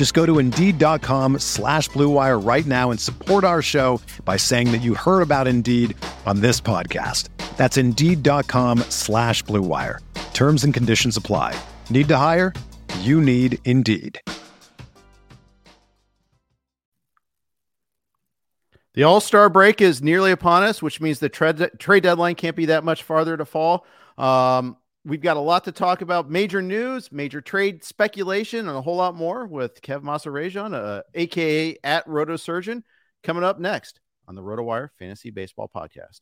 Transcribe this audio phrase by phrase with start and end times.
[0.00, 4.78] Just go to Indeed.com slash BlueWire right now and support our show by saying that
[4.78, 7.28] you heard about Indeed on this podcast.
[7.58, 9.98] That's Indeed.com slash BlueWire.
[10.32, 11.54] Terms and conditions apply.
[11.90, 12.54] Need to hire?
[13.00, 14.18] You need Indeed.
[18.94, 22.56] The All Star break is nearly upon us, which means the trade, trade deadline can't
[22.56, 23.84] be that much farther to fall.
[24.16, 28.82] Um, we've got a lot to talk about major news, major trade speculation, and a
[28.82, 32.82] whole lot more with Kev Mahserejian, uh, aka at RotoSurgeon,
[33.22, 36.20] coming up next on the RotoWire Fantasy Baseball Podcast.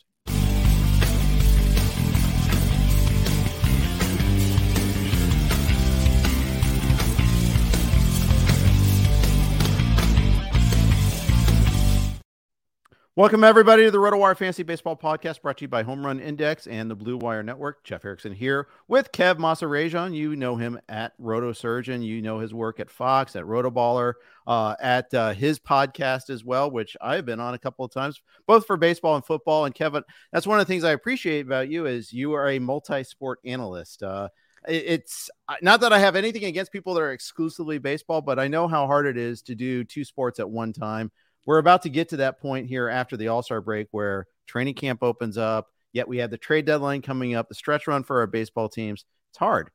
[13.19, 16.69] Welcome, everybody, to the RotoWire Fantasy Baseball Podcast brought to you by Home Run Index
[16.69, 17.83] and the Blue Wire Network.
[17.83, 20.15] Jeff Erickson here with Kev Mahserejian.
[20.15, 22.07] You know him at RotoSurgeon.
[22.07, 24.13] You know his work at Fox, at Rotoballer,
[24.47, 28.23] uh, at uh, his podcast as well, which I've been on a couple of times,
[28.47, 29.65] both for baseball and football.
[29.65, 32.61] And Kevin, that's one of the things I appreciate about you is you are a
[32.61, 34.05] multi-sport analyst.
[34.05, 34.29] Uh,
[34.69, 35.29] it's
[35.61, 38.87] not that I have anything against people that are exclusively baseball, but I know how
[38.87, 41.11] hard it is to do two sports at one time
[41.47, 44.75] we're about to get to that point here after the All Star break where training
[44.75, 45.69] camp opens up.
[45.93, 49.05] Yet we have the trade deadline coming up, the stretch run for our baseball teams.
[49.31, 49.71] It's hard.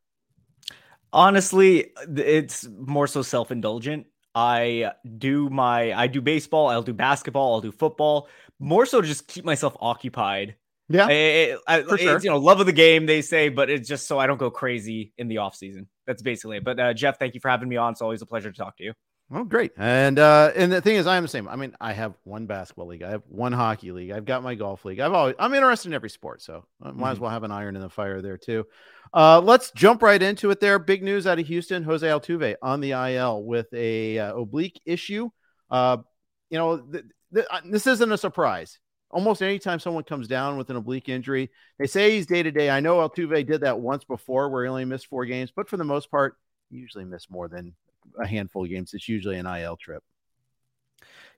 [1.12, 4.08] Honestly, it's more so self indulgent.
[4.36, 9.28] I do my I do baseball, I'll do basketball, I'll do football, more so just
[9.28, 10.56] keep myself occupied.
[10.90, 12.20] Yeah, I, I, for sure.
[12.20, 14.52] You know, love of the game, they say, but it's just so I don't go
[14.52, 15.88] crazy in the off season.
[16.06, 16.64] That's basically it.
[16.64, 17.94] But uh, Jeff, thank you for having me on.
[17.94, 18.94] It's always a pleasure to talk to you.
[19.36, 19.72] Oh, great.
[19.78, 21.48] And uh, and the thing is, I am the same.
[21.48, 24.54] I mean, I have one basketball league, I have one hockey league, I've got my
[24.54, 25.00] golf league.
[25.00, 27.04] I've always I'm interested in every sport, so I might mm-hmm.
[27.06, 28.68] as well have an iron in the fire there too.
[29.12, 30.60] Uh, let's jump right into it.
[30.60, 34.80] There, big news out of Houston: Jose Altuve on the IL with a uh, oblique
[34.86, 35.32] issue.
[35.72, 35.98] Uh,
[36.52, 38.78] you know, th- th- uh, this isn't a surprise.
[39.10, 42.70] Almost anytime someone comes down with an oblique injury, they say he's day to day.
[42.70, 45.78] I know Altuve did that once before, where he only missed four games, but for
[45.78, 46.38] the most part,
[46.70, 47.74] usually miss more than
[48.20, 48.94] a handful of games.
[48.94, 50.04] It's usually an IL trip.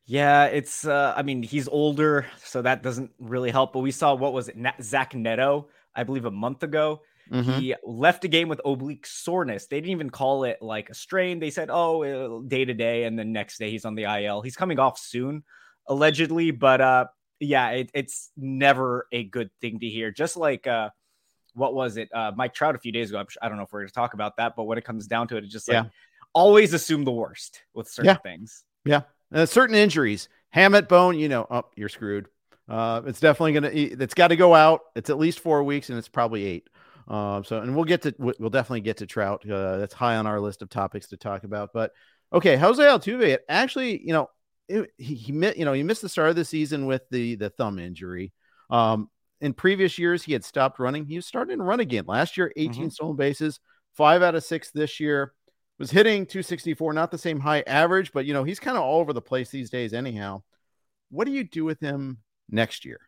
[0.06, 0.86] Yeah, it's.
[0.86, 3.74] Uh, I mean, he's older, so that doesn't really help.
[3.74, 7.02] But we saw what was it, Zach Neto, I believe, a month ago.
[7.32, 7.52] Mm-hmm.
[7.54, 9.66] He left a game with oblique soreness.
[9.66, 11.40] They didn't even call it like a strain.
[11.40, 14.44] They said, "Oh, day to day," and then next day he's on the IL.
[14.44, 15.44] He's coming off soon,
[15.88, 16.52] allegedly.
[16.52, 17.06] But uh,
[17.40, 20.12] yeah, it, it's never a good thing to hear.
[20.12, 20.90] Just like uh,
[21.56, 23.26] what was it, uh, Mike Trout a few days ago?
[23.42, 25.28] I don't know if we're going to talk about that, but when it comes down
[25.30, 25.86] to it, it's just like.
[25.86, 25.90] Yeah
[26.36, 28.18] always assume the worst with certain yeah.
[28.18, 28.64] things.
[28.84, 29.02] Yeah.
[29.34, 32.28] Uh, certain injuries, hamate bone, you know, oh, you're screwed.
[32.70, 34.82] Uh, it's definitely going to, it's got to go out.
[34.96, 36.70] It's at least four weeks and it's probably eight.
[37.08, 39.50] Um, so, and we'll get to, we'll definitely get to Trout.
[39.50, 41.72] Uh, that's high on our list of topics to talk about.
[41.74, 41.94] But
[42.34, 44.30] okay, Jose Altuve, actually, you know,
[44.68, 47.50] it, he, he, you know, he missed the start of the season with the, the
[47.50, 48.34] thumb injury.
[48.70, 49.10] Um,
[49.42, 51.06] in previous years, he had stopped running.
[51.06, 52.90] He was starting to run again last year, 18 mm-hmm.
[52.90, 53.60] stolen bases,
[53.96, 55.34] five out of six this year
[55.78, 59.00] was hitting 264, not the same high average, but you know, he's kind of all
[59.00, 60.42] over the place these days, anyhow.
[61.10, 62.20] What do you do with him
[62.50, 63.00] next year?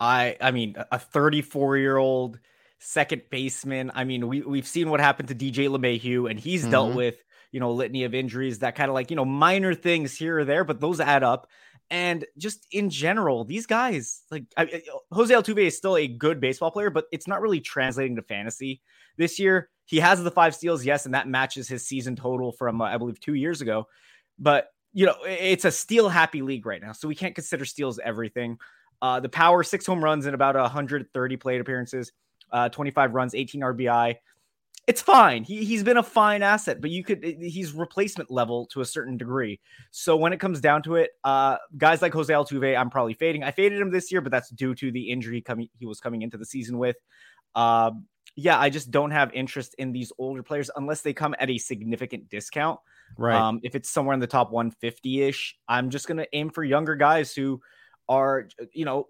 [0.00, 2.38] I I mean, a 34 year old
[2.78, 3.90] second baseman.
[3.94, 6.70] I mean, we we've seen what happened to DJ LeMahieu, and he's mm-hmm.
[6.70, 7.16] dealt with
[7.52, 10.44] you know litany of injuries that kind of like you know minor things here or
[10.44, 11.48] there, but those add up.
[11.90, 16.70] And just in general, these guys like I, Jose Altuve is still a good baseball
[16.70, 18.82] player, but it's not really translating to fantasy
[19.16, 19.70] this year.
[19.88, 22.98] He has the five steals, yes, and that matches his season total from uh, I
[22.98, 23.88] believe two years ago.
[24.38, 27.98] But you know, it's a steal happy league right now, so we can't consider steals
[27.98, 28.58] everything.
[29.00, 32.12] Uh, the power, six home runs in about 130 plate appearances,
[32.52, 34.16] uh, 25 runs, 18 RBI.
[34.86, 35.42] it's fine.
[35.42, 39.16] He he's been a fine asset, but you could he's replacement level to a certain
[39.16, 39.58] degree.
[39.90, 43.42] So when it comes down to it, uh, guys like Jose Altuve, I'm probably fading.
[43.42, 46.20] I faded him this year, but that's due to the injury coming he was coming
[46.20, 46.96] into the season with.
[47.54, 47.92] Uh,
[48.40, 51.58] yeah, I just don't have interest in these older players unless they come at a
[51.58, 52.78] significant discount.
[53.16, 53.34] Right.
[53.34, 56.94] Um, if it's somewhere in the top 150 ish, I'm just gonna aim for younger
[56.94, 57.60] guys who
[58.08, 59.08] are you know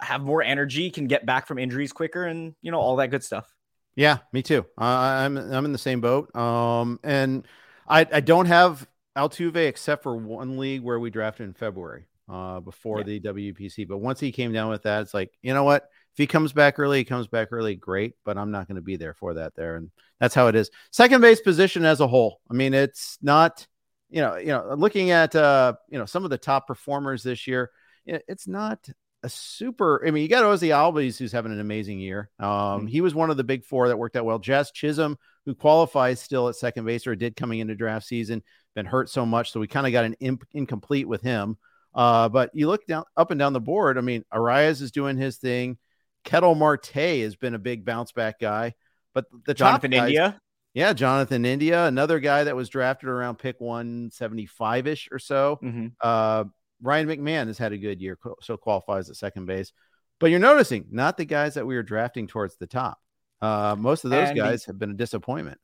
[0.00, 3.24] have more energy, can get back from injuries quicker, and you know all that good
[3.24, 3.52] stuff.
[3.96, 4.64] Yeah, me too.
[4.80, 6.34] Uh, I'm I'm in the same boat.
[6.36, 7.48] Um, and
[7.88, 8.86] I I don't have
[9.16, 13.04] Altuve except for one league where we drafted in February, uh, before yeah.
[13.04, 13.88] the WPC.
[13.88, 15.88] But once he came down with that, it's like you know what?
[16.18, 18.14] If he comes back early, he comes back early, great.
[18.24, 20.68] But I'm not going to be there for that there, and that's how it is.
[20.90, 22.40] Second base position as a whole.
[22.50, 23.64] I mean, it's not.
[24.10, 27.46] You know, you know, looking at uh, you know, some of the top performers this
[27.46, 27.70] year,
[28.04, 28.88] it's not
[29.22, 30.04] a super.
[30.04, 32.30] I mean, you got Ozzy Albies, who's having an amazing year.
[32.40, 32.86] Um, mm-hmm.
[32.88, 34.40] He was one of the big four that worked out well.
[34.40, 38.42] Jazz Chisholm, who qualifies still at second base or did coming into draft season,
[38.74, 41.58] been hurt so much, so we kind of got an imp- incomplete with him.
[41.94, 43.98] Uh, but you look down up and down the board.
[43.98, 45.78] I mean, Arraez is doing his thing.
[46.24, 48.74] Ketel Marte has been a big bounce back guy.
[49.14, 50.40] But the Jonathan guys, India,
[50.74, 55.58] yeah, Jonathan India, another guy that was drafted around pick 175 ish or so.
[55.62, 55.86] Mm-hmm.
[56.00, 56.44] Uh,
[56.80, 59.72] Ryan McMahon has had a good year, so qualifies at second base.
[60.20, 62.98] But you're noticing not the guys that we were drafting towards the top.
[63.40, 65.58] Uh, most of those and guys have been a disappointment.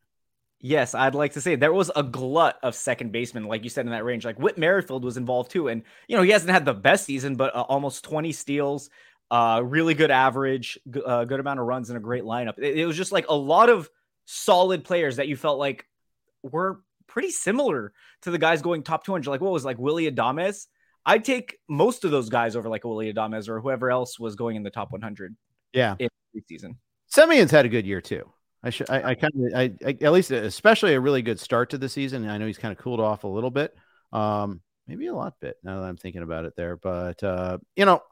[0.61, 3.85] Yes, I'd like to say there was a glut of second basemen, like you said
[3.85, 4.25] in that range.
[4.25, 7.37] Like Whit Merrifield was involved too, and you know he hasn't had the best season,
[7.37, 8.89] but uh, almost 20 steals,
[9.31, 12.55] uh, really good average, g- uh, good amount of runs, and a great lineup.
[12.59, 13.89] It, it was just like a lot of
[14.27, 15.87] solid players that you felt like
[16.43, 17.93] were pretty similar
[18.23, 19.31] to the guys going top 200.
[19.31, 20.67] Like what was like Willy Adames?
[21.07, 24.57] I'd take most of those guys over like Willy Adames or whoever else was going
[24.57, 25.37] in the top 100.
[25.73, 26.09] Yeah, in
[26.49, 26.77] season.
[27.15, 28.29] Semien's had a good year too.
[28.63, 31.71] I should, I, I kind of, I, I, at least, especially a really good start
[31.71, 32.27] to the season.
[32.27, 33.77] I know he's kind of cooled off a little bit,
[34.13, 36.77] um, maybe a lot bit now that I'm thinking about it there.
[36.77, 38.03] But uh, you know,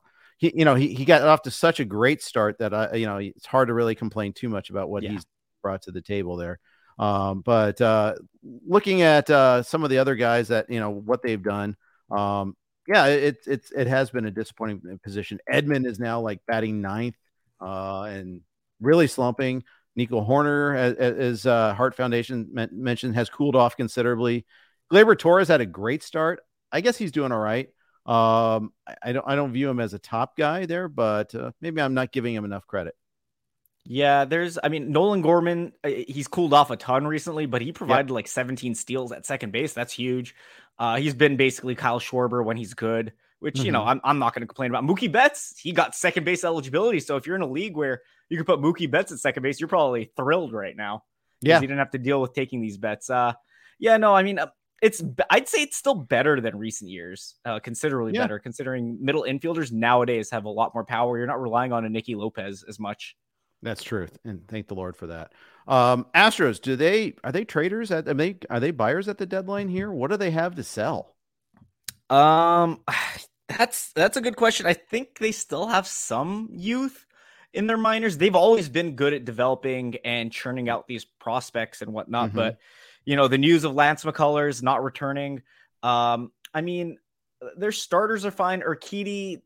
[0.43, 3.07] he, you know, he, he got off to such a great start that I, you
[3.07, 5.13] know, it's hard to really complain too much about what yeah.
[5.13, 5.25] he's
[5.63, 6.59] brought to the table there.
[6.99, 8.17] Um, but uh,
[8.67, 11.77] looking at uh, some of the other guys that you know what they've done,
[12.11, 12.57] um,
[12.89, 15.39] yeah, it, it's it has been a disappointing position.
[15.49, 17.17] Edman is now like batting ninth
[17.61, 18.41] uh, and
[18.81, 19.63] really slumping.
[19.95, 24.45] Nico Hoerner, as, uh, Hart Foundation mentioned, has cooled off considerably.
[24.93, 26.41] Gleyber Torres had a great start.
[26.73, 27.69] I guess he's doing all right.
[28.05, 28.73] Um,
[29.03, 31.95] I, don't I don't view him as a top guy there, but uh, maybe I'm
[31.95, 32.97] not giving him enough credit.
[33.85, 37.73] Yeah, there's, I mean, Nolan Gorman, uh, he's cooled off a ton recently, but he
[37.73, 38.15] provided yep.
[38.15, 39.73] like 17 steals at second base.
[39.73, 40.35] That's huge.
[40.79, 43.67] Uh, he's been basically Kyle Schwarber when he's good, which, mm-hmm.
[43.67, 43.89] you know, mm-hmm.
[43.89, 44.85] I'm, I'm not going to complain about.
[44.85, 47.01] Mookie Betts, he got second base eligibility.
[47.01, 49.59] So if you're in a league where you can put Mookie Betts at second base,
[49.59, 51.03] you're probably thrilled right now.
[51.41, 51.57] Yeah.
[51.57, 53.11] You didn't have to deal with taking these bets.
[53.11, 53.33] Uh,
[53.81, 54.47] yeah, no, I mean, uh,
[54.83, 58.23] it's, I'd say it's still better than recent years, uh, considerably yeah.
[58.23, 61.17] better, considering middle infielders nowadays have a lot more power.
[61.17, 63.17] You're not relying on a Nicky Lopez as much.
[63.63, 65.33] That's true, and thank the Lord for that.
[65.69, 69.27] Um, Astros, do they are they traders at are they are they buyers at the
[69.27, 69.91] deadline here?
[69.93, 71.15] What do they have to sell?
[72.11, 72.81] Um,
[73.49, 74.67] that's that's a good question.
[74.67, 77.07] I think they still have some youth
[77.55, 78.19] in their minors.
[78.19, 82.31] They've always been good at developing and churning out these prospects and whatnot.
[82.31, 82.39] Mm-hmm.
[82.39, 82.59] But
[83.05, 85.43] you know, the news of Lance McCullers not returning.
[85.83, 86.99] Um, I mean,
[87.57, 88.61] their starters are fine.
[88.61, 89.43] Urquidy,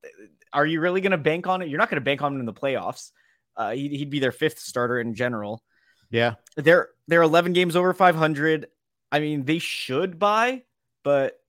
[0.52, 1.68] are you really going to bank on it?
[1.68, 3.12] You're not going to bank on him in the playoffs.
[3.56, 5.62] Uh, he'd, he'd be their fifth starter in general.
[6.10, 8.66] Yeah, they're they're 11 games over 500.
[9.10, 10.62] I mean, they should buy,
[11.02, 11.40] but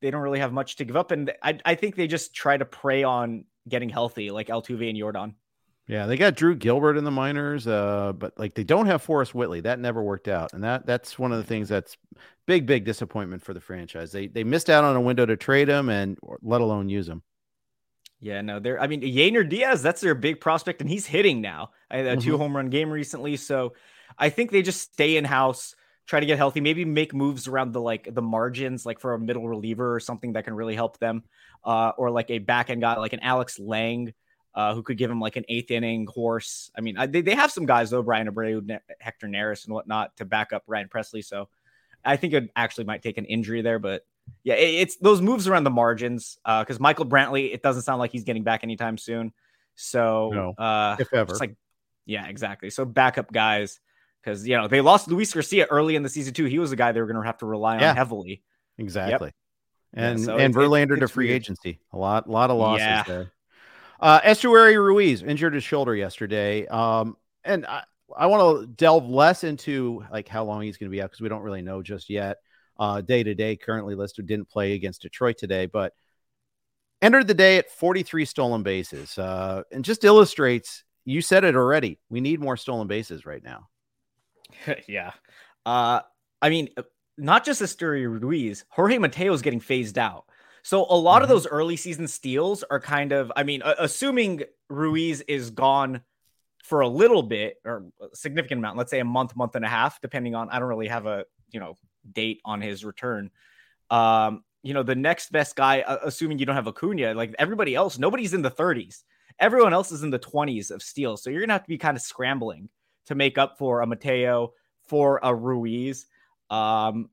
[0.00, 2.56] they don't really have much to give up, and I I think they just try
[2.56, 5.34] to pray on getting healthy, like Altuve and Yordan.
[5.86, 9.34] Yeah, they got Drew Gilbert in the minors, uh, but like they don't have Forrest
[9.34, 9.60] Whitley.
[9.60, 11.98] That never worked out, and that that's one of the things that's
[12.46, 14.10] big, big disappointment for the franchise.
[14.10, 17.22] They they missed out on a window to trade him, and let alone use him.
[18.18, 18.80] Yeah, no, they're.
[18.80, 21.70] I mean, Yainer Diaz, that's their big prospect, and he's hitting now.
[21.90, 22.20] I had a mm-hmm.
[22.20, 23.74] two home run game recently, so
[24.18, 25.74] I think they just stay in house,
[26.06, 29.18] try to get healthy, maybe make moves around the like the margins, like for a
[29.18, 31.24] middle reliever or something that can really help them,
[31.62, 34.14] uh, or like a back end guy like an Alex Lange.
[34.54, 36.70] Uh, who could give him like an eighth inning horse?
[36.76, 40.16] I mean, I, they, they have some guys though, Bryan Abreu, Hector Neris, and whatnot
[40.18, 41.24] to back up Ryan Pressly.
[41.24, 41.48] So
[42.04, 44.06] I think it actually might take an injury there, but
[44.42, 46.38] yeah, it's those moves around the margins.
[46.44, 49.32] Because uh, Michael Brantley, it doesn't sound like he's getting back anytime soon.
[49.74, 51.56] So, no, uh, if ever, like,
[52.06, 52.70] yeah, exactly.
[52.70, 53.80] So backup guys,
[54.22, 56.44] because you know they lost Luis Garcia early in the season too.
[56.44, 58.42] He was a guy they were going to have to rely yeah, on heavily.
[58.78, 59.28] Exactly.
[59.28, 59.34] Yep.
[59.96, 61.42] And yeah, so and Verlander to free weird.
[61.42, 61.80] agency.
[61.92, 63.02] A lot, lot of losses yeah.
[63.04, 63.32] there.
[64.00, 66.66] Uh, Esteury Ruiz injured his shoulder yesterday.
[66.66, 67.82] Um, and I,
[68.16, 71.20] I want to delve less into like how long he's going to be out because
[71.20, 72.38] we don't really know just yet.
[72.78, 75.92] Uh, day to day, currently listed didn't play against Detroit today, but
[77.00, 80.84] entered the day at 43 stolen bases, uh, and just illustrates.
[81.04, 81.98] You said it already.
[82.08, 83.68] We need more stolen bases right now.
[84.88, 85.12] yeah.
[85.66, 86.00] Uh,
[86.40, 86.82] I mean, uh,
[87.16, 90.24] not just Esteury Ruiz, Jorge Mateo is getting phased out.
[90.64, 91.22] So a lot mm-hmm.
[91.24, 96.00] of those early season steals are kind of, I mean, assuming Ruiz is gone
[96.64, 99.68] for a little bit or a significant amount, let's say a month, month and a
[99.68, 101.74] half, depending on, I don't really have a, you know,
[102.10, 103.30] date on his return.
[103.90, 107.74] Um, you know, the next best guy, uh, assuming you don't have Acuna, like everybody
[107.74, 109.02] else, nobody's in the 30s.
[109.38, 111.22] Everyone else is in the 20s of steals.
[111.22, 112.70] So you're going to have to be kind of scrambling
[113.06, 114.54] to make up for a Mateo,
[114.88, 116.06] for a Ruiz.
[116.48, 117.10] Um,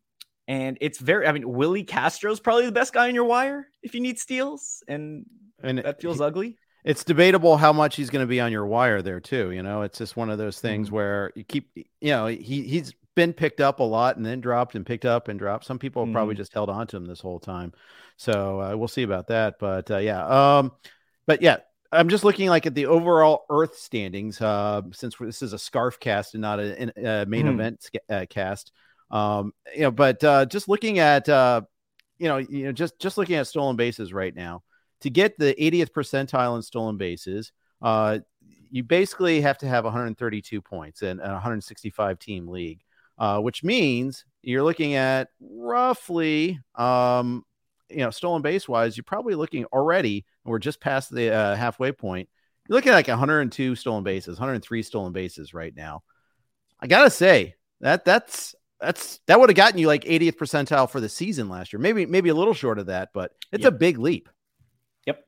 [0.48, 3.67] and it's very, I mean, Willi Castro is probably the best guy on your wire
[3.83, 4.83] if you need steals.
[4.88, 5.25] And,
[5.62, 9.01] and that feels ugly it's debatable how much he's going to be on your wire
[9.01, 9.51] there too.
[9.51, 10.95] You know, it's just one of those things mm-hmm.
[10.95, 14.75] where you keep, you know, he he's been picked up a lot and then dropped
[14.75, 15.65] and picked up and dropped.
[15.65, 16.13] Some people mm-hmm.
[16.13, 17.74] probably just held on to him this whole time.
[18.17, 19.55] So uh, we'll see about that.
[19.60, 20.71] But uh, yeah, um,
[21.27, 21.57] but yeah,
[21.91, 24.41] I'm just looking like at the overall Earth standings.
[24.41, 27.60] Uh, since this is a scarf cast and not a, a main mm-hmm.
[27.60, 28.71] event uh, cast,
[29.12, 31.62] um, you know, but uh, just looking at, uh,
[32.18, 34.63] you know, you know, just just looking at stolen bases right now
[35.01, 37.51] to get the 80th percentile in stolen bases,
[37.82, 38.20] uh,
[38.70, 42.82] you basically have to have 132 points in a 165 team league,
[43.18, 47.44] uh, which means you're looking at roughly, um,
[47.89, 51.91] you know, stolen base wise, you're probably looking already, we're just past the uh, halfway
[51.91, 52.30] point.
[52.68, 56.03] You're looking at like 102 stolen bases, 103 stolen bases right now.
[56.80, 61.00] I gotta say that that's that's that would have gotten you like 80th percentile for
[61.00, 61.79] the season last year.
[61.79, 63.73] Maybe maybe a little short of that, but it's yep.
[63.73, 64.29] a big leap
[65.05, 65.25] Yep.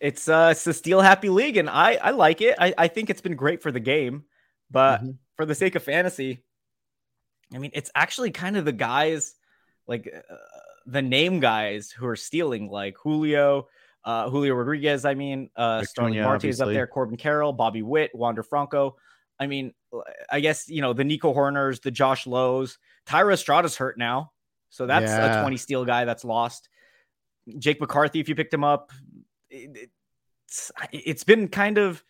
[0.00, 3.10] it's uh it's the steal happy league and i i like it i, I think
[3.10, 4.24] it's been great for the game
[4.70, 5.10] but mm-hmm.
[5.36, 6.42] for the sake of fantasy
[7.54, 9.34] i mean it's actually kind of the guys
[9.86, 10.34] like uh,
[10.86, 13.68] the name guys who are stealing like julio
[14.04, 18.10] uh julio rodriguez i mean uh starling marte is up there corbin carroll bobby witt
[18.14, 18.96] wander franco
[19.38, 19.72] i mean
[20.30, 24.30] i guess you know the nico Hoerners, the josh Lowes Thairo estrada's hurt now
[24.70, 25.40] so that's yeah.
[25.40, 26.68] a 20 steal guy that's lost.
[27.58, 28.92] Jake McCarthy, if you picked him up,
[29.50, 32.02] it's, it's been kind of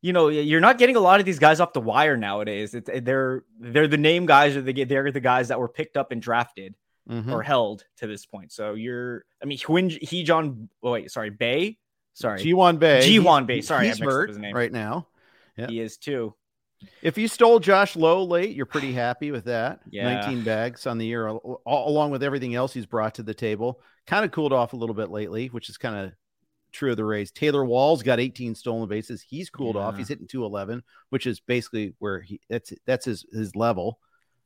[0.00, 2.74] you know you're not getting a lot of these guys off the wire nowadays.
[2.74, 6.12] It's, they're they're the name guys or they they're the guys that were picked up
[6.12, 6.76] and drafted
[7.10, 7.32] mm-hmm.
[7.32, 8.52] or held to this point.
[8.52, 11.78] So you're i mean he john oh wait sorry bay
[12.12, 12.40] sorry.
[12.40, 13.00] Ji-hwan Bae.
[13.00, 15.08] Ji-hwan Bae sorry he's hurt right now.
[15.56, 15.66] Yeah.
[15.66, 16.34] he is too
[17.02, 19.80] if you stole Josh Lowe late, you're pretty happy with that.
[19.90, 20.20] Yeah.
[20.20, 23.80] 19 bags on the year, all, along with everything else he's brought to the table.
[24.06, 26.12] Kind of cooled off a little bit lately, which is kind of
[26.72, 27.30] true of the Rays.
[27.30, 29.22] Taylor Walls got 18 stolen bases.
[29.22, 29.82] He's cooled yeah.
[29.82, 29.96] off.
[29.96, 33.98] He's hitting 211, which is basically where he that's that's his his level.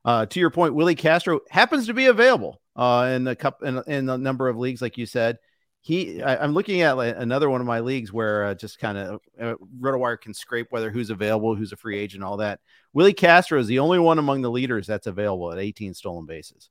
[0.04, 3.82] Uh, to your point, Willi Castro happens to be available uh, in the cup in,
[3.86, 5.38] in a number of leagues, like you said.
[5.84, 8.96] He, I, am looking at like another one of my leagues where uh, just kind
[8.96, 12.60] of uh, RotoWire can scrape whether who's available, who's a free agent, all that.
[12.92, 16.70] Willi Castro is the only one among the leaders that's available at 18 stolen bases.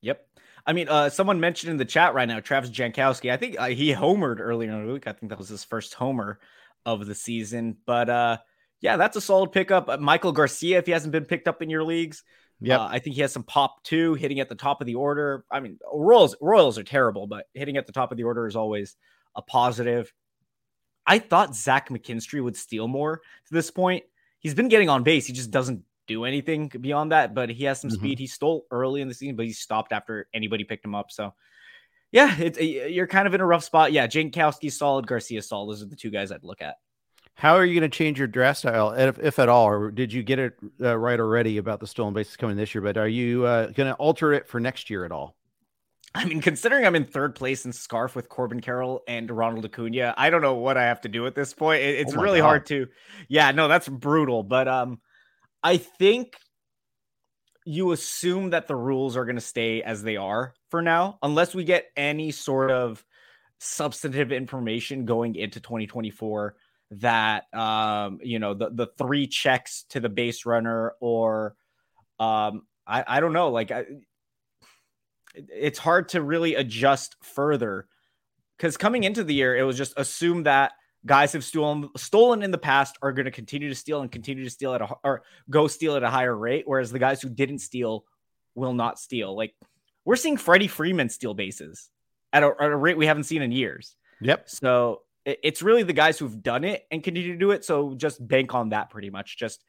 [0.00, 0.26] Yep.
[0.66, 3.32] I mean, uh, someone mentioned in the chat right now, Travis Jankowski.
[3.32, 5.06] I think uh, he homered earlier in the week.
[5.06, 6.40] I think that was his first homer
[6.84, 7.76] of the season.
[7.86, 8.38] But uh,
[8.80, 9.88] yeah, that's a solid pickup.
[9.88, 12.24] Uh, Maikel Garcia, if he hasn't been picked up in your leagues,
[12.64, 14.94] yeah, uh, I think he has some pop too, hitting at the top of the
[14.94, 15.44] order.
[15.50, 18.56] I mean, Royals Royals are terrible, but hitting at the top of the order is
[18.56, 18.96] always
[19.34, 20.12] a positive.
[21.06, 24.04] I thought Zach McKinstry would steal more to this point.
[24.38, 25.26] He's been getting on base.
[25.26, 27.98] He just doesn't do anything beyond that, but he has some mm-hmm.
[27.98, 28.18] speed.
[28.18, 31.10] He stole early in the season, but he stopped after anybody picked him up.
[31.10, 31.34] So,
[32.10, 33.92] yeah, it's you're kind of in a rough spot.
[33.92, 35.72] Yeah, Jankowski solid, Garcia solid.
[35.72, 36.76] Those are the two guys I'd look at.
[37.34, 40.12] How are you going to change your draft style, if, if, at all, or did
[40.12, 42.82] you get it uh, right already about the stolen bases coming this year?
[42.82, 45.34] But are you uh, going to alter it for next year at all?
[46.14, 50.14] I mean, considering I'm in third place in Scarf with Corbin Carroll and Ronald Acuna,
[50.16, 51.82] I don't know what I have to do at this point.
[51.82, 52.46] It, it's oh really God.
[52.46, 52.88] hard to,
[53.28, 54.42] yeah, no, that's brutal.
[54.42, 55.00] But um,
[55.62, 56.36] I think
[57.64, 61.54] you assume that the rules are going to stay as they are for now, unless
[61.54, 63.02] we get any sort of
[63.58, 66.56] substantive information going into 2024
[67.00, 71.54] that um you know the the three checks to the base runner or
[72.18, 73.86] um I I don't know like I,
[75.34, 77.86] it's hard to really adjust further.
[78.58, 80.72] Because coming into the year it was just assumed that
[81.04, 84.44] guys have stolen stolen in the past are going to continue to steal and continue
[84.44, 87.28] to steal at a or go steal at a higher rate whereas the guys who
[87.28, 88.04] didn't steal
[88.54, 89.36] will not steal.
[89.36, 89.54] Like
[90.04, 91.90] we're seeing Freddie Freeman steal bases
[92.32, 93.96] at a, at a rate we haven't seen in years.
[94.20, 94.48] Yep.
[94.48, 98.26] So it's really the guys who've done it and continue to do it so just
[98.26, 99.62] bank on that pretty much just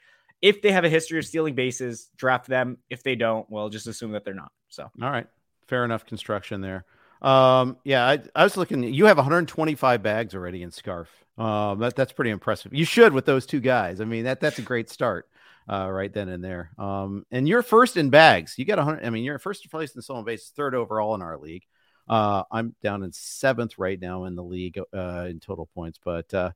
[0.44, 2.78] if they have a history of stealing bases, draft them.
[2.90, 4.52] If they don't, well, just assume that they're not.
[4.68, 5.26] So, all right,
[5.68, 6.84] fair enough construction there.
[7.22, 8.84] Um, yeah, I, I was looking.
[8.84, 11.10] You have 125 bags already in Scarf.
[11.38, 12.74] Um, that that's pretty impressive.
[12.74, 14.02] You should with those two guys.
[14.02, 15.30] I mean, that that's a great start.
[15.66, 16.72] Uh, right then and there.
[16.78, 18.56] Um, and you're first in bags.
[18.58, 19.06] You got 100.
[19.06, 21.64] I mean, you're first place in stolen base, third overall in our league.
[22.08, 26.34] Uh, I'm down in seventh right now in the league uh, in total points, but
[26.34, 26.52] uh,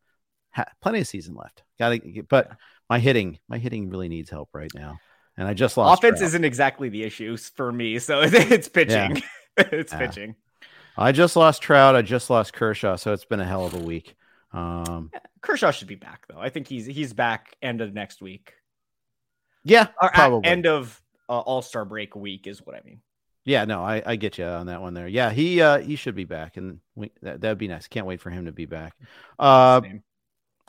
[0.52, 1.64] ha- plenty of season left.
[1.80, 2.52] Got to, but
[2.90, 5.00] my hitting, my hitting really needs help right now.
[5.38, 6.04] And I just lost.
[6.04, 9.18] Offense isn't exactly the issue for me, so it's pitching.
[9.18, 9.22] Yeah.
[9.72, 10.00] it's yeah.
[10.00, 10.36] pitching.
[10.98, 11.96] I just lost Trout.
[11.96, 14.16] I just lost Kershaw, so it's been a hell of a week.
[14.52, 15.12] Um,
[15.42, 16.40] Kershaw should be back though.
[16.40, 18.54] I think he's he's back end of next week.
[19.64, 21.00] Yeah, or probably end of
[21.30, 23.02] uh, All Star break week is what I mean.
[23.48, 25.08] Yeah, no, I, I get you on that one there.
[25.08, 27.88] Yeah, he uh he should be back, and we, that that'd be nice.
[27.88, 28.94] Can't wait for him to be back.
[29.40, 29.80] Uh,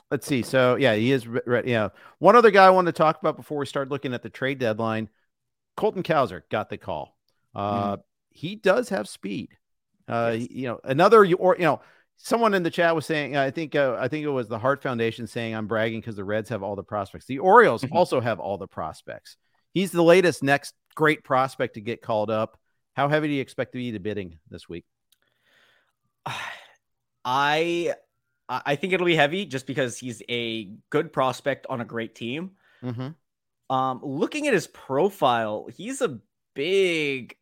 [0.09, 0.43] let's see.
[0.43, 1.27] So yeah, he is.
[1.27, 4.23] Re- yeah, one other guy I wanted to talk about before we start looking at
[4.23, 5.09] the trade deadline.
[5.75, 7.17] Colton Cowser got the call.
[7.53, 8.01] Uh, mm.
[8.29, 9.49] he does have speed.
[10.07, 10.47] Uh, yes.
[10.49, 11.81] you know, another or you know,
[12.15, 14.81] someone in the chat was saying, I think, uh, I think it was the Hart
[14.81, 17.25] Foundation saying I'm bragging because the Reds have all the prospects.
[17.25, 19.35] The Orioles also have all the prospects.
[19.73, 22.57] He's the latest next great prospect to get called up.
[22.95, 24.85] How heavy do you expect to be the bidding this week?
[27.25, 27.93] I
[28.49, 32.51] I think it'll be heavy just because he's a good prospect on a great team.
[32.83, 33.09] Mm-hmm.
[33.73, 36.19] Um, looking at his profile, he's a
[36.55, 37.35] big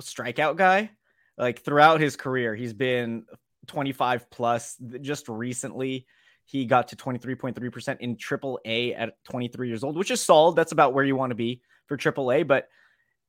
[0.00, 0.90] strikeout guy.
[1.36, 3.24] Like throughout his career, he's been
[3.66, 4.76] 25 plus.
[5.02, 6.06] Just recently,
[6.46, 10.56] he got to 23.3% in triple A at 23 years old, which is solid.
[10.56, 12.42] That's about where you want to be for triple A.
[12.42, 12.68] But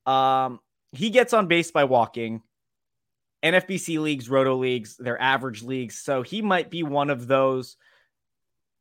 [0.06, 0.60] um,
[0.92, 2.42] he gets on base by walking.
[3.44, 5.98] NFBC leagues, roto leagues, they're average leagues.
[5.98, 7.76] So he might be one of those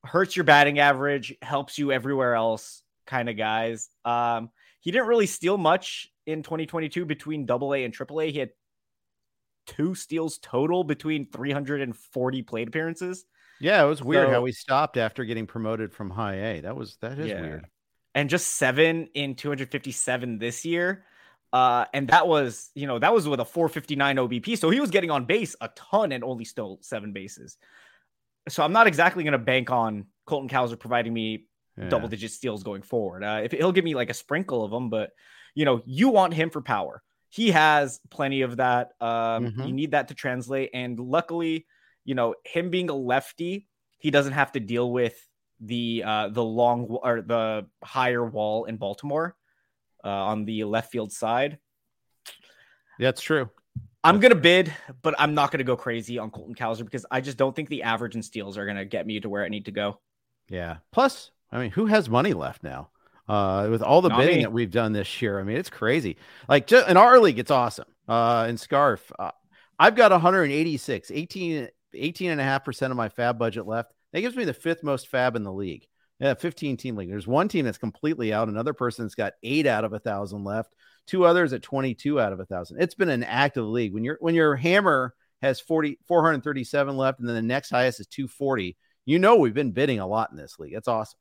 [0.04, 3.88] hurts your batting average, helps you everywhere else kind of guys.
[4.04, 4.50] Um,
[4.80, 8.30] he didn't really steal much in 2022 between double A and triple A.
[8.30, 8.50] He had
[9.66, 13.24] two steals total between 340 plate appearances.
[13.60, 16.60] Yeah, it was weird so, how he stopped after getting promoted from high A.
[16.62, 17.40] That was that is yeah.
[17.40, 17.66] weird.
[18.14, 21.04] And just seven in 257 this year.
[21.52, 24.58] Uh, and that was, you know, that was with a 459 OBP.
[24.58, 27.56] So he was getting on base a ton and only stole seven bases.
[28.48, 31.88] So I'm not exactly going to bank on Colton Cowser providing me yeah.
[31.88, 33.24] double digit steals going forward.
[33.24, 35.10] Uh, if he'll give me like a sprinkle of them, but
[35.54, 37.02] you know, you want him for power.
[37.28, 38.92] He has plenty of that.
[39.00, 39.62] Um, mm-hmm.
[39.62, 40.70] You need that to translate.
[40.74, 41.66] And luckily,
[42.04, 45.16] you know, him being a lefty, he doesn't have to deal with
[45.60, 49.36] the uh, the long or the higher wall in Baltimore
[50.04, 51.58] uh, on the left field side.
[52.98, 53.50] That's true.
[54.02, 57.36] I'm gonna bid, but I'm not gonna go crazy on Colton Cowser because I just
[57.36, 59.72] don't think the average and steals are gonna get me to where I need to
[59.72, 60.00] go.
[60.48, 60.78] Yeah.
[60.90, 62.90] Plus, I mean, who has money left now?
[63.28, 64.42] Uh, with all the not bidding me.
[64.42, 66.16] that we've done this year, I mean, it's crazy.
[66.48, 67.86] Like just, in our league, it's awesome.
[68.08, 69.30] Uh, in Scarf, uh,
[69.78, 73.92] I've got 186, 18, 18 and a half percent of my FAAB budget left.
[74.12, 75.86] That gives me the fifth most FAAB in the league.
[76.20, 77.08] Yeah, 15 team league.
[77.08, 78.48] There's one team that's completely out.
[78.48, 80.74] Another person's got eight out of a thousand left.
[81.06, 82.80] Two others at 22 out of a thousand.
[82.82, 83.94] It's been an active league.
[83.94, 88.06] When your when your hammer has 40 437 left, and then the next highest is
[88.06, 88.76] 240.
[89.06, 90.74] You know we've been bidding a lot in this league.
[90.74, 91.18] It's awesome.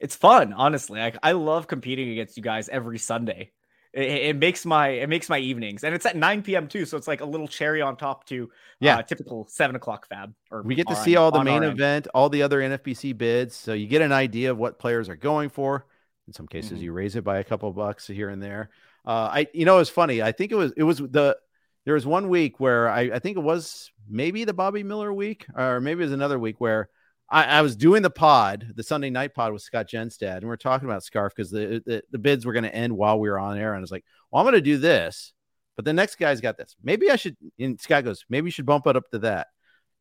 [0.00, 1.00] It's fun, honestly.
[1.00, 3.52] I, I love competing against you guys every Sunday.
[3.92, 6.66] It, it, makes my it makes my evenings, and it's at 9 p.m.
[6.66, 8.50] too, so it's like a little cherry on top to
[8.80, 10.32] yeah uh, typical seven o'clock FAAB.
[10.50, 13.74] Or we get to see all the main event, all the other NFBC bids, so
[13.74, 15.86] you get an idea of what players are going for.
[16.26, 16.84] In some cases, mm-hmm.
[16.84, 18.70] you raise it by a couple bucks here and there.
[19.04, 20.22] Uh, I you know it's funny.
[20.22, 21.36] I think it was it was the
[21.84, 25.46] there was one week where I I think it was maybe the Bobby Miller week,
[25.54, 26.88] or maybe it was another week where
[27.32, 30.50] I, I, was doing the pod, the Sunday night pod with Scott Jenstad, and we
[30.50, 33.30] are talking about Scarf because the, the, the bids were going to end while we
[33.30, 33.72] were on air.
[33.72, 35.32] And I was like, well, I'm going to do this,
[35.74, 36.76] but the next guy's got this.
[36.84, 37.36] Maybe I should.
[37.58, 39.46] And Scott goes, maybe you should bump it up to that.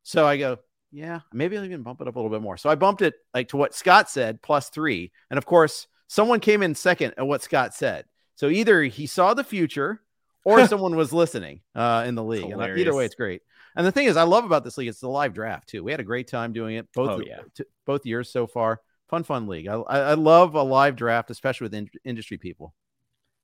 [0.03, 0.57] So I go,
[0.91, 2.57] yeah, maybe I'll even bump it up a little bit more.
[2.57, 5.11] So I bumped it like to what Scott said plus three.
[5.29, 8.05] And of course, someone came in second at what Scott said.
[8.35, 10.01] So either he saw the future
[10.43, 12.51] or someone was listening uh, in the league.
[12.51, 13.41] And either way, it's great.
[13.75, 15.83] And the thing is, I love about this league, it's the live draft too.
[15.83, 17.39] We had a great time doing it both oh, yeah.
[17.55, 18.81] t- both years so far.
[19.09, 19.67] Fun, fun league.
[19.67, 22.73] I, I love a live draft, especially with in- industry people.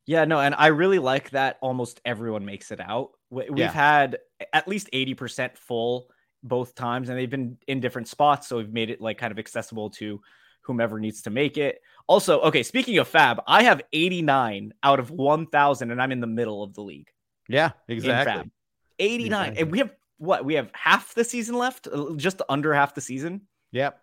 [0.05, 3.11] Yeah, no, and I really like that almost everyone makes it out.
[3.29, 3.71] We've yeah.
[3.71, 4.19] had
[4.53, 6.09] at least 80% full
[6.41, 8.47] both times, and they've been in different spots.
[8.47, 10.21] So we've made it like kind of accessible to
[10.61, 11.81] whomever needs to make it.
[12.07, 16.27] Also, okay, speaking of FAAB, I have 89 out of 1,000, and I'm in the
[16.27, 17.09] middle of the league.
[17.49, 18.49] Yeah, exactly.
[18.99, 19.41] 89.
[19.41, 19.61] Exactly.
[19.61, 20.45] And we have what?
[20.45, 23.41] We have half the season left, uh, just under half the season.
[23.71, 23.99] Yep.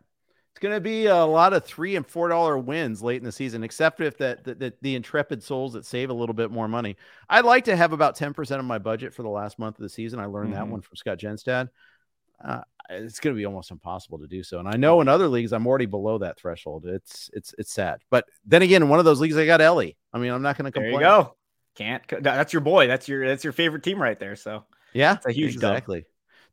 [0.54, 3.32] It's going to be a lot of three and four dollar wins late in the
[3.32, 6.68] season, except if that the, the, the, intrepid souls that save a little bit more
[6.68, 6.96] money.
[7.28, 9.82] I'd like to have about ten percent of my budget for the last month of
[9.82, 10.20] the season.
[10.20, 10.60] I learned mm-hmm.
[10.60, 11.70] that one from Scott Jenstad.
[12.42, 15.26] Uh, it's going to be almost impossible to do so, and I know in other
[15.26, 16.86] leagues I'm already below that threshold.
[16.86, 19.96] It's it's it's sad, but then again, in one of those leagues I got Elly.
[20.12, 20.92] I mean, I'm not going to complain.
[20.92, 21.36] There you go.
[21.74, 22.02] Can't.
[22.20, 22.86] That's your boy.
[22.86, 24.36] That's your that's your favorite team right there.
[24.36, 24.62] So
[24.94, 26.04] yeah, it's a huge exactly.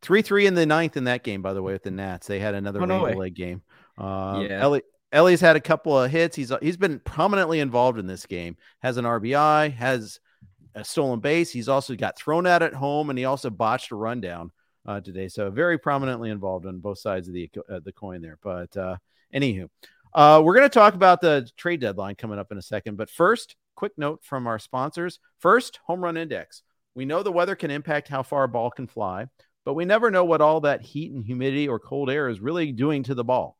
[0.02, 2.26] Three three in the ninth in that game, by the way, with the Nats.
[2.26, 3.62] They had another oh, no leg game.
[3.96, 4.60] Uh, yeah.
[4.60, 6.34] Elly, Elly's had a couple of hits.
[6.34, 8.56] He's he's been prominently involved in this game.
[8.80, 10.18] Has an RBI, has
[10.74, 11.50] a stolen base.
[11.50, 14.50] He's also got thrown out at home, and he also botched a rundown
[14.86, 15.28] uh, today.
[15.28, 18.38] So very prominently involved on both sides of the uh, the coin there.
[18.42, 18.96] But uh,
[19.34, 19.68] anywho,
[20.14, 22.96] uh, we're going to talk about the trade deadline coming up in a second.
[22.96, 25.18] But first, quick note from our sponsors.
[25.38, 26.62] First, home run index.
[26.94, 29.26] We know the weather can impact how far a ball can fly,
[29.64, 32.72] but we never know what all that heat and humidity or cold air is really
[32.72, 33.56] doing to the ball.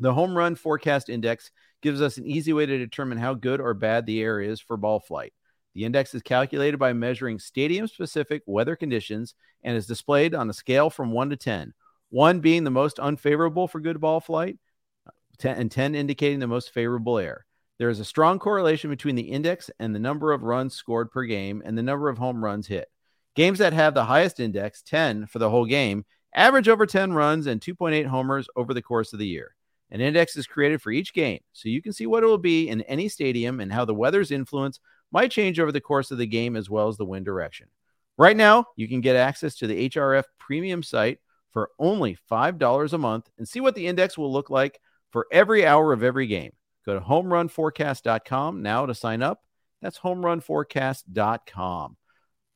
[0.00, 1.50] The home run forecast index
[1.82, 4.76] gives us an easy way to determine how good or bad the air is for
[4.76, 5.32] ball flight.
[5.74, 10.52] The index is calculated by measuring stadium specific weather conditions and is displayed on a
[10.52, 11.74] scale from 1 to 10,
[12.10, 14.58] 1 being the most unfavorable for good ball flight,
[15.06, 17.44] uh, 10, and 10 indicating the most favorable air.
[17.78, 21.24] There is a strong correlation between the index and the number of runs scored per
[21.24, 22.88] game and the number of home runs hit.
[23.34, 27.46] Games that have the highest index, 10 for the whole game, average over 10 runs
[27.46, 29.56] and 2.8 homers over the course of the year.
[29.90, 32.68] An index is created for each game, so you can see what it will be
[32.68, 34.78] in any stadium and how the weather's influence
[35.10, 37.68] might change over the course of the game as well as the wind direction.
[38.16, 41.18] Right now, you can get access to the HRF premium site
[41.52, 45.66] for only $5 a month and see what the index will look like for every
[45.66, 46.52] hour of every game.
[46.84, 49.42] Go to homerunforecast.com now to sign up.
[49.80, 51.96] That's homerunforecast.com.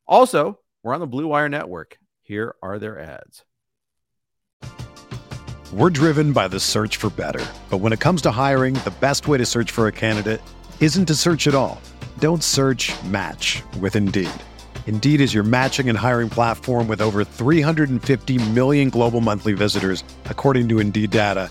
[0.06, 1.98] Also, we're on the Blue Wire Network.
[2.22, 3.44] Here are their ads.
[5.72, 7.44] We're driven by the search for better.
[7.68, 10.40] But when it comes to hiring, the best way to search for a candidate
[10.80, 11.80] isn't to search at all.
[12.18, 14.30] Don't search match with Indeed.
[14.86, 20.70] Indeed is your matching and hiring platform with over 350 million global monthly visitors, according
[20.70, 21.50] to Indeed data,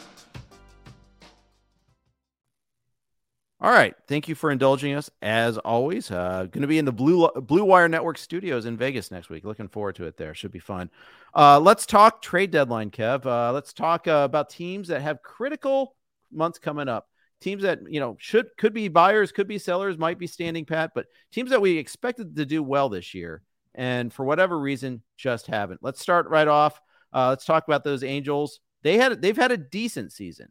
[3.63, 3.93] All right.
[4.07, 6.09] Thank you for indulging us as always.
[6.09, 9.43] Uh, going to be in the Blue Blue Wire Network studios in Vegas next week.
[9.43, 10.33] Looking forward to it there.
[10.33, 10.89] Should be fun.
[11.35, 13.23] Uh, let's talk trade deadline, Kev.
[13.23, 15.95] Uh, let's talk uh, about teams that have critical
[16.31, 17.07] months coming up.
[17.39, 20.93] Teams that you know should could be buyers, could be sellers, might be standing pat,
[20.95, 23.43] but teams that we expected to do well this year,
[23.75, 25.81] and for whatever reason, just haven't.
[25.83, 26.81] Let's start right off.
[27.13, 28.59] Uh, let's talk about those Angels.
[28.81, 30.47] They had they've had a decent season.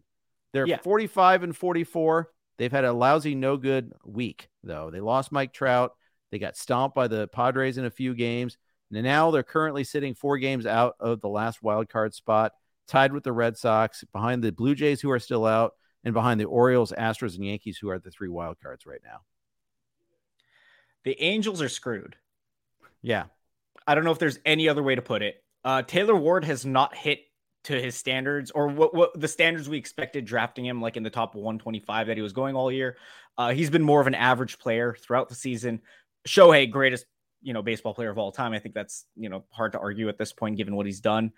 [0.52, 0.78] They're yeah.
[0.78, 2.28] 45 and 44
[2.60, 4.90] They've had a lousy, no good week, though.
[4.90, 5.94] They lost Mike Trout.
[6.30, 8.58] They got stomped by the Padres in a few games.
[8.92, 12.52] And now they're currently sitting four games out of the last wild card spot,
[12.86, 15.72] tied with the Red Sox, behind the Blue Jays, who are still out,
[16.04, 19.20] and behind the Orioles, Astros, and Yankees, who are the three wild cards right now.
[21.04, 22.16] The Angels are screwed.
[23.00, 23.24] Yeah.
[23.86, 25.42] I don't know if there's any other way to put it.
[25.64, 27.20] Uh, Taylor Ward has not hit
[27.64, 31.10] to his standards or what, what the standards we expected drafting him like in the
[31.10, 32.96] top 125 that he was going all year.
[33.36, 35.80] Uh, he's been more of an average player throughout the season.
[36.26, 37.06] Shohei, greatest
[37.42, 38.52] you know baseball player of all time.
[38.52, 41.32] I think that's you know hard to argue at this point given what he's done.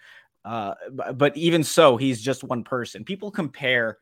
[0.44, 0.74] Uh,
[1.14, 3.04] but even so, he's just one person.
[3.04, 3.98] People compare,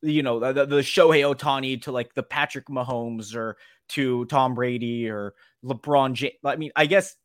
[0.00, 3.56] you know, the, the Shohei Ohtani to like the Patrick Mahomes or
[3.88, 6.34] to Tom Brady or LeBron James.
[6.44, 7.16] I mean, I guess,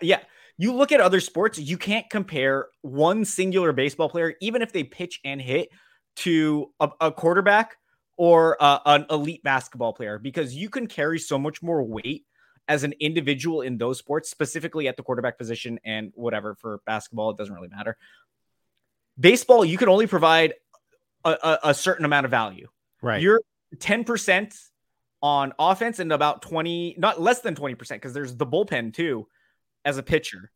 [0.00, 0.20] yeah,
[0.58, 4.82] you look at other sports, you can't compare one singular baseball player, even if they
[4.82, 5.68] pitch and hit,
[6.16, 7.76] to a, a quarterback
[8.16, 12.24] or a, an elite basketball player because you can carry so much more weight
[12.66, 17.30] as an individual in those sports, specifically at the quarterback position and whatever for basketball,
[17.30, 17.96] it doesn't really matter.
[19.18, 20.54] Baseball, you can only provide
[21.24, 22.68] a, a, a certain amount of value.
[23.00, 23.22] Right.
[23.22, 23.40] You're
[23.76, 24.54] 10%
[25.22, 29.28] on offense and about 20, not less than 20%, because there's the bullpen too
[29.88, 30.50] as a pitcher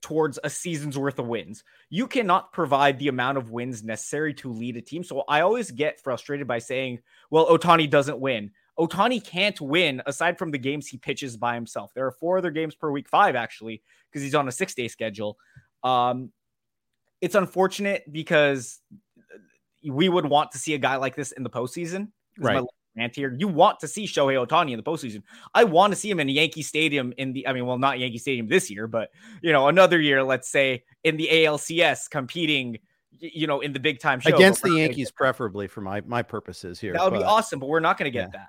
[0.00, 1.62] towards a season's worth of wins.
[1.90, 5.04] You cannot provide the amount of wins necessary to lead a team.
[5.04, 8.52] So I always get frustrated by saying, well, Ohtani doesn't win.
[8.78, 11.92] Ohtani can't win aside from the games he pitches by himself.
[11.94, 14.88] There are four other games per week, five actually, because he's on a six day
[14.88, 15.36] schedule.
[15.84, 16.32] Um,
[17.20, 18.80] it's unfortunate because
[19.86, 22.08] we would want to see a guy like this in the postseason.
[22.38, 22.64] Right.
[23.00, 23.34] Rant here.
[23.38, 25.22] You want to see Shohei Ohtani in the postseason.
[25.54, 28.18] I want to see him in Yankee Stadium in the, I mean, well, not Yankee
[28.18, 29.10] Stadium this year, but,
[29.42, 32.78] you know, another year, let's say in the ALCS competing,
[33.18, 34.34] you know, in the big time show.
[34.34, 36.92] Against the Yankees, preferably for my, my purposes here.
[36.92, 38.38] That would but, be awesome, but we're not going to get yeah.
[38.38, 38.48] that.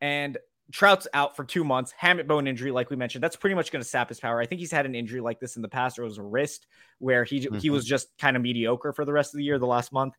[0.00, 0.38] And
[0.72, 3.22] Trout's out for two months, hamate bone injury, like we mentioned.
[3.22, 4.40] That's pretty much going to sap his power.
[4.40, 6.22] I think he's had an injury like this in the past, or it was a
[6.22, 6.66] wrist
[6.98, 7.56] where he mm-hmm.
[7.56, 10.14] he was just kind of mediocre for the rest of the year, the last month.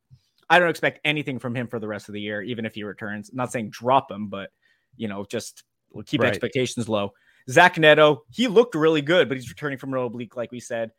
[0.49, 2.83] I don't expect anything from him for the rest of the year, even if he
[2.83, 3.29] returns.
[3.29, 4.49] I'm not saying drop him, but
[4.95, 5.63] you know, just
[6.05, 6.29] keep right.
[6.29, 7.13] expectations low.
[7.49, 10.91] Zach Neto, he looked really good, but he's returning from an oblique, like we said.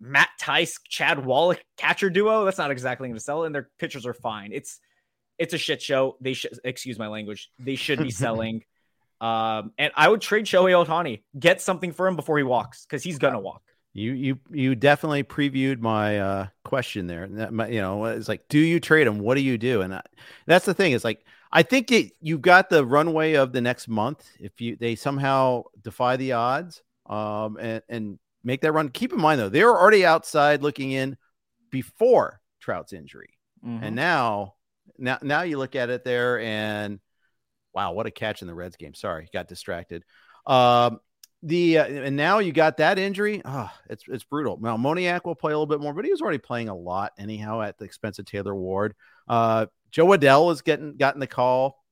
[0.00, 2.44] Matt Thaiss, Chad Wallach catcher duo.
[2.44, 4.52] That's not exactly going to sell, and their pitchers are fine.
[4.52, 4.78] It's
[5.38, 6.16] it's a shit show.
[6.20, 7.50] They should excuse my language.
[7.58, 8.64] They should be selling.
[9.20, 13.02] um, and I would trade Shohei Ohtani, get something for him before he walks, because
[13.02, 13.62] he's gonna walk.
[13.98, 17.26] You you you definitely previewed my uh, question there.
[17.26, 19.18] That, my, you know, it's like, do you trade him?
[19.18, 19.82] What do you do?
[19.82, 20.02] And I,
[20.46, 20.92] that's the thing.
[20.92, 24.28] Is like, I think it, you got the runway of the next month.
[24.38, 28.88] If you they somehow defy the odds, um, and and make that run.
[28.90, 31.16] Keep in mind though, they were already outside looking in
[31.70, 33.82] before Trout's injury, mm-hmm.
[33.82, 34.54] and now
[34.96, 37.00] now now you look at it there and
[37.74, 38.94] wow, what a catch in the Reds game.
[38.94, 40.04] Sorry, got distracted.
[40.46, 41.00] Um,
[41.42, 43.40] the uh, and now you got that injury.
[43.44, 44.58] Oh, it's it's brutal.
[44.60, 47.12] Now Moniak will play a little bit more, but he was already playing a lot
[47.18, 48.94] anyhow at the expense of Taylor Ward.
[49.28, 51.84] Uh, Jo Adell is getting gotten the call.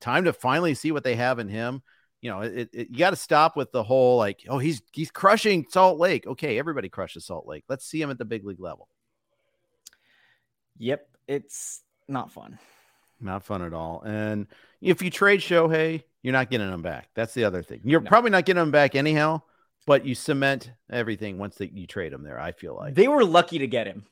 [0.00, 1.82] Time to finally see what they have in him.
[2.22, 5.10] You know, it, it you got to stop with the whole like, oh, he's he's
[5.10, 6.26] crushing Salt Lake.
[6.26, 7.64] Okay, everybody crushes Salt Lake.
[7.68, 8.88] Let's see him at the big league level.
[10.78, 12.58] Yep, it's not fun.
[13.20, 14.02] Not fun at all.
[14.02, 14.46] And
[14.80, 17.08] if you trade Shohei, you're not getting him back.
[17.14, 17.80] That's the other thing.
[17.84, 18.08] You're no.
[18.08, 19.42] probably not getting him back anyhow,
[19.86, 22.38] but you cement everything once that you trade him there.
[22.38, 24.04] I feel like they were lucky to get him.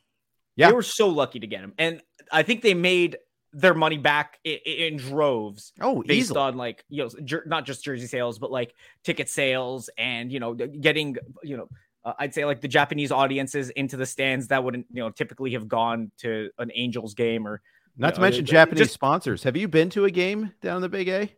[0.56, 3.18] Yeah, they were so lucky to get him, and I think they made
[3.52, 5.72] their money back in, in droves.
[5.80, 6.40] Oh, based easily.
[6.40, 10.40] on like you know, jer- not just jersey sales, but like ticket sales and you
[10.40, 11.68] know, getting you know.
[12.04, 15.52] Uh, I'd say like the Japanese audiences into the stands that wouldn't, you know, typically
[15.52, 17.60] have gone to an Angels game or
[17.98, 19.42] not to know, mention Japanese just, sponsors.
[19.42, 21.32] Have you been to a game down in the Big A?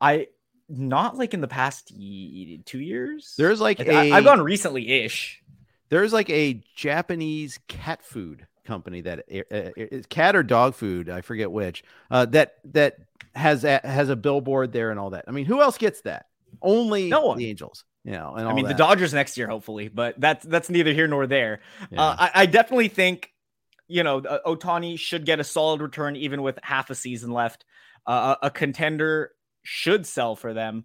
[0.00, 0.28] I
[0.68, 3.34] not like in the past two years.
[3.36, 5.42] There's like, like a, I've gone recently ish.
[5.88, 11.22] There's like a Japanese cat food company that uh, uh cat or dog food, I
[11.22, 12.98] forget which, uh, that that
[13.34, 15.24] has a, has a billboard there and all that.
[15.26, 16.26] I mean, who else gets that?
[16.62, 17.38] Only no one.
[17.38, 17.84] the Angels.
[18.04, 18.72] You know, and I mean that.
[18.72, 21.60] the Dodgers next year, hopefully, but that's that's neither here nor there.
[21.90, 22.02] Yeah.
[22.02, 23.30] Uh, I, I, definitely think
[23.90, 27.64] you know Ohtani should get a solid return even with half a season left.
[28.06, 30.84] Uh, a contender should sell for them,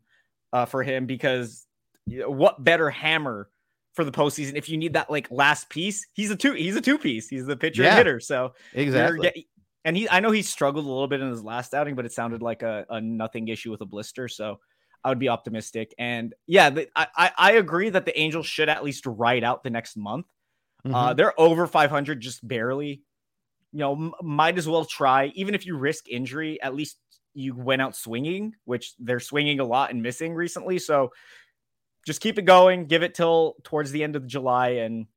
[0.52, 1.66] uh, for him because
[2.08, 3.50] what better hammer
[3.94, 6.08] for the postseason if you need that like last piece?
[6.14, 6.54] He's a two.
[6.54, 7.30] He's a two piece.
[7.30, 8.20] He's the pitcher yeah, and hitter.
[8.20, 9.48] So exactly.
[9.86, 12.12] And he, I know he struggled a little bit in his last outing, but it
[12.12, 14.28] sounded like a, a nothing issue with a blister.
[14.28, 14.60] So
[15.04, 15.94] I would be optimistic.
[16.00, 19.70] And yeah, the, I, I agree that the Angels should at least ride out the
[19.70, 20.26] next month.
[20.86, 20.96] Uh, mm-hmm.
[20.96, 23.02] Uh, they're over 500 just barely.
[23.72, 25.32] You know, m- might as well try.
[25.36, 26.98] Even if you risk injury, at least
[27.34, 30.80] you went out swinging, which they're swinging a lot and missing recently.
[30.80, 31.12] So
[32.06, 35.08] just keep it going, give it till towards the end of July, and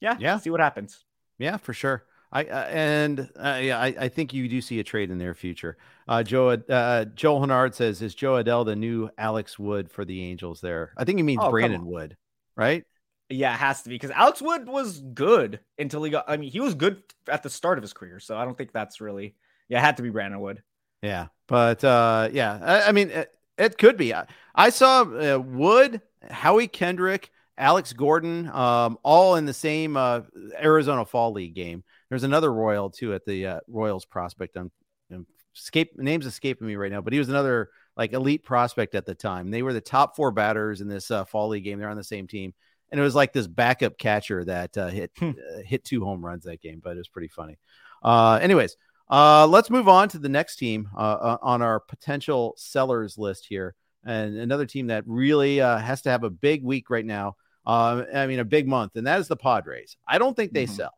[0.00, 1.04] yeah, yeah, see what happens.
[1.38, 2.04] Yeah, for sure.
[2.30, 5.34] I uh, and uh, yeah, I, I think you do see a trade in their
[5.34, 5.78] future.
[6.06, 10.22] Uh, Joe uh, Joel Hennard says, "Is Jo Adell the new Alex Wood for the
[10.22, 12.16] Angels?" There, I think he means oh, Brandon Wood,
[12.56, 12.84] right?
[13.28, 16.26] Yeah, it has to be because Alex Wood was good until he got.
[16.28, 18.72] I mean, he was good at the start of his career, so I don't think
[18.72, 19.34] that's really.
[19.68, 20.62] Yeah, it had to be Brandon Wood.
[21.02, 24.14] Yeah, but uh, yeah, I, I mean, it, it, could be.
[24.14, 30.22] I, I saw uh, Wood, Howie Kendrick, Alex Gordon, um, all in the same uh,
[30.60, 31.82] Arizona Fall League game.
[32.08, 34.56] There's another Royal too at the uh, Royals prospect.
[34.56, 34.70] I'm,
[35.12, 39.06] I'm escape names escaping me right now, but he was another like elite prospect at
[39.06, 39.50] the time.
[39.50, 41.78] They were the top four batters in this uh, Fall League game.
[41.78, 42.54] They're on the same team,
[42.90, 45.30] and it was like this backup catcher that uh, hit hmm.
[45.30, 46.80] uh, hit two home runs that game.
[46.82, 47.58] But it was pretty funny.
[48.02, 48.76] Uh, anyways,
[49.10, 53.46] uh, let's move on to the next team uh, uh, on our potential sellers list
[53.48, 53.74] here.
[54.04, 57.36] And another team that really uh, has to have a big week right now.
[57.66, 59.96] I mean, a big month, and that is the Padres.
[60.06, 60.74] I don't think they mm-hmm.
[60.74, 60.94] sell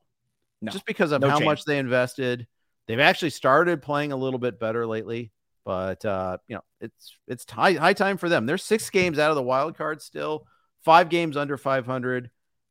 [0.61, 0.71] no.
[0.71, 1.47] just because of no how chance.
[1.47, 2.47] much they invested.
[2.87, 5.33] They've actually started playing a little bit better lately,
[5.65, 8.47] But uh, you know, it's it's high high time for them.
[8.47, 10.47] They're six games out of the wild card still,
[10.89, 12.31] five games under 500.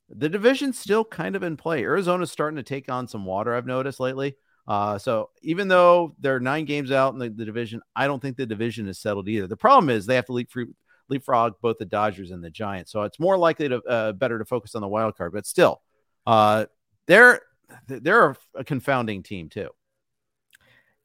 [0.09, 1.83] The division's still kind of in play.
[1.83, 3.53] Arizona's starting to take on some water.
[3.53, 4.37] I've noticed lately.
[4.67, 8.35] Uh, so even though they're nine games out in the, the, division, I don't think
[8.35, 9.45] the division is settled either.
[9.45, 10.69] The problem is they have to leapfrog,
[11.09, 12.91] leapfrog both the Dodgers and the Giants.
[12.91, 15.31] So it's more likely to uh, better to focus on the wild card.
[15.31, 15.83] But still,
[16.25, 16.65] uh,
[17.05, 17.41] they're
[17.85, 19.69] they're a confounding team too.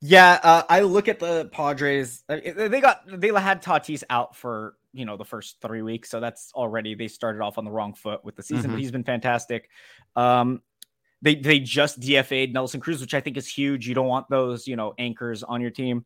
[0.05, 2.25] Yeah, uh, I look at the Padres.
[2.29, 6.19] Uh, they got they had Tatis out for you know the first three weeks, so
[6.19, 8.65] that's already they started off on the wrong foot with the season.
[8.65, 8.73] Mm-hmm.
[8.73, 9.69] But he's been fantastic.
[10.17, 10.61] Um,
[11.23, 13.87] they they just DFA'd Nelson Cruz, which I think is huge.
[13.87, 16.05] You don't want those you know anchors on your team.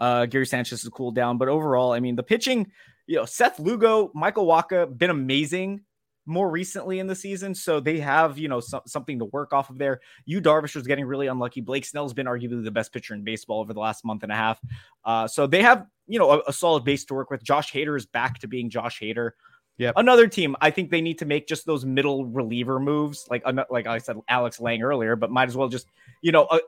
[0.00, 2.72] Uh, Gary Sanchez is cool down, but overall, I mean the pitching.
[3.06, 5.82] You know, Seth Lugo, Michael Wacha, been amazing
[6.28, 7.54] more recently in the season.
[7.54, 10.00] So they have, you know, so, something to work off of there.
[10.26, 11.60] Yu Darvish was getting really unlucky.
[11.60, 14.36] Blake Snell's been arguably the best pitcher in baseball over the last month and a
[14.36, 14.60] half.
[15.04, 17.42] Uh, so they have, you know, a, a, solid base to work with.
[17.42, 19.30] Josh Hader is back to being Josh Hader.
[19.78, 19.92] Yeah.
[19.96, 23.86] Another team, I think they need to make just those middle reliever moves, like like
[23.86, 25.86] I said, Alex Lange earlier, but might as well just,
[26.20, 26.58] you know, uh,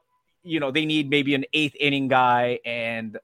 [0.44, 3.18] you know, they need maybe an eighth inning guy, and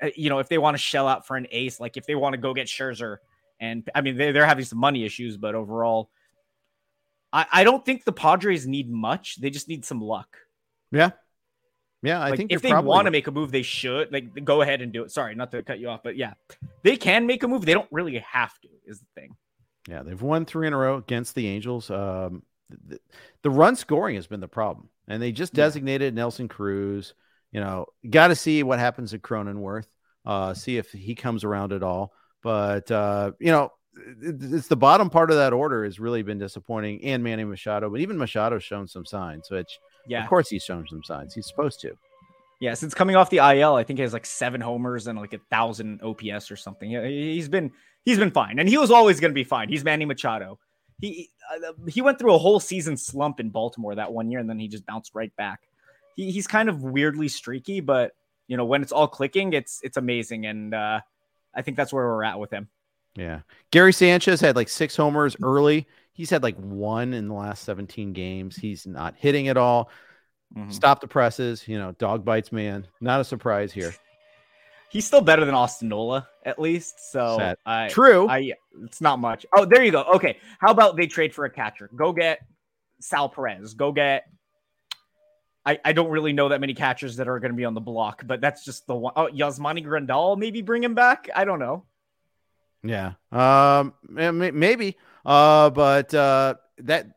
[0.00, 2.14] uh, you know, if they want to shell out for an ace, like if they
[2.14, 3.16] want to go get Scherzer,
[3.60, 6.10] and I mean, they're, they're having some money issues, but overall,
[7.32, 9.40] I, I don't think the Padres need much.
[9.40, 10.36] They just need some luck.
[10.90, 11.10] Yeah.
[12.02, 12.88] Yeah, I like think if they probably...
[12.88, 15.10] want to make a move, they should like go ahead and do it.
[15.10, 16.32] Sorry, not to cut you off, but yeah,
[16.82, 17.66] they can make a move.
[17.66, 18.68] They don't really have to.
[18.86, 19.36] Is the thing.
[19.86, 21.90] Yeah, they've won three in a row against the Angels.
[21.90, 23.00] Um, the,
[23.42, 26.22] the run scoring has been the problem, and they just designated yeah.
[26.22, 27.12] Nelson Cruz.
[27.52, 29.86] You know, got to see what happens at Cronenworth.
[30.24, 32.14] Uh, see if he comes around at all.
[32.42, 33.72] But uh, you know,
[34.22, 37.90] it's the bottom part of that order has really been disappointing, and Manny Machado.
[37.90, 41.34] But even Machado's shown some signs, which yeah, of course he's shown some signs.
[41.34, 41.92] He's supposed to.
[42.60, 45.32] Yeah, since coming off the IL, I think he has like seven homers and like
[45.32, 46.90] a thousand OPS or something.
[46.90, 47.72] He's been
[48.04, 49.68] he's been fine, and he was always going to be fine.
[49.68, 50.58] He's Manny Machado.
[51.00, 54.48] He uh, he went through a whole season slump in Baltimore that one year, and
[54.48, 55.60] then he just bounced right back.
[56.16, 58.12] He, he's kind of weirdly streaky, but
[58.46, 60.44] you know when it's all clicking, it's it's amazing.
[60.44, 61.00] And uh,
[61.54, 62.68] I think that's where we're at with him.
[63.16, 63.40] Yeah.
[63.70, 65.86] Gary Sanchez had like six homers early.
[66.12, 68.56] He's had like one in the last 17 games.
[68.56, 69.90] He's not hitting at all.
[70.56, 70.70] Mm-hmm.
[70.70, 71.66] Stop the presses.
[71.66, 72.86] You know, dog bites, man.
[73.00, 73.94] Not a surprise here.
[74.90, 77.12] He's still better than Austin Nola, at least.
[77.12, 78.28] So I, true.
[78.28, 79.46] I it's not much.
[79.54, 80.02] Oh, there you go.
[80.14, 80.38] Okay.
[80.58, 81.88] How about they trade for a catcher?
[81.94, 82.40] Go get
[83.00, 83.74] Sal Perez.
[83.74, 84.24] Go get
[85.64, 87.80] I, I don't really know that many catchers that are going to be on the
[87.80, 89.12] block, but that's just the one.
[89.16, 91.28] Oh, Yasmani Grandal, maybe bring him back.
[91.34, 91.84] I don't know.
[92.82, 94.96] Yeah, um, maybe.
[95.24, 97.08] Uh, but uh, that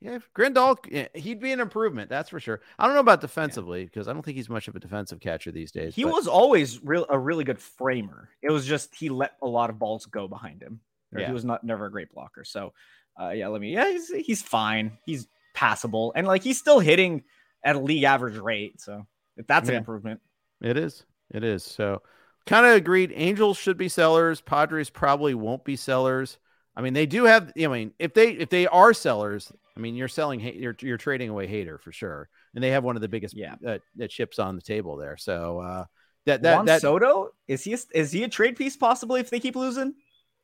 [0.00, 0.76] yeah, Grandal,
[1.14, 2.08] he'd be an improvement.
[2.10, 2.60] That's for sure.
[2.78, 5.50] I don't know about defensively because I don't think he's much of a defensive catcher
[5.50, 5.94] these days.
[5.94, 6.12] He but...
[6.12, 8.30] was always real a really good framer.
[8.42, 10.80] It was just he let a lot of balls go behind him.
[11.16, 11.26] Yeah.
[11.26, 12.44] He was not never a great blocker.
[12.44, 12.72] So,
[13.20, 13.72] uh, yeah, let me.
[13.72, 14.98] Yeah, he's he's fine.
[15.04, 17.24] He's passable, and like he's still hitting
[17.64, 18.80] at a league average rate.
[18.80, 19.76] So if that's yeah.
[19.76, 20.20] an improvement,
[20.60, 21.04] it is.
[21.32, 21.64] It is.
[21.64, 22.02] So
[22.46, 23.12] kind of agreed.
[23.14, 24.40] Angels should be sellers.
[24.40, 26.38] Padres probably won't be sellers.
[26.76, 27.52] I mean, they do have.
[27.58, 30.40] I mean, if they if they are sellers, I mean, you're selling.
[30.40, 33.54] You're you're trading away Hader for sure, and they have one of the biggest yeah
[33.66, 35.16] uh, that chips on the table there.
[35.16, 35.84] So uh,
[36.26, 39.30] that that Juan that Soto is he a, is he a trade piece possibly if
[39.30, 39.94] they keep losing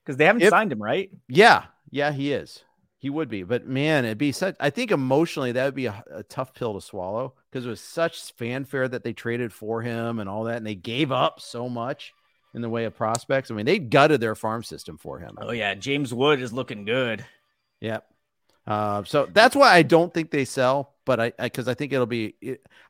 [0.05, 1.11] because they haven't if, signed him right?
[1.29, 2.63] Yeah, yeah, he is.
[3.01, 4.57] He would be, but man, it'd be such.
[4.61, 7.81] I think emotionally that would be a, a tough pill to swallow because it was
[7.81, 11.67] such fanfare that they traded for him and all that, and they gave up so
[11.67, 12.13] much
[12.53, 13.51] in the way of prospects.
[13.51, 15.39] I mean, they gutted their farm system for him.
[15.41, 17.25] Oh yeah, James Wood is looking good.
[17.81, 18.07] Yep.
[18.67, 21.95] Uh, so that's why I don't think they sell, but I because I, I, think
[21.95, 22.35] it'll be.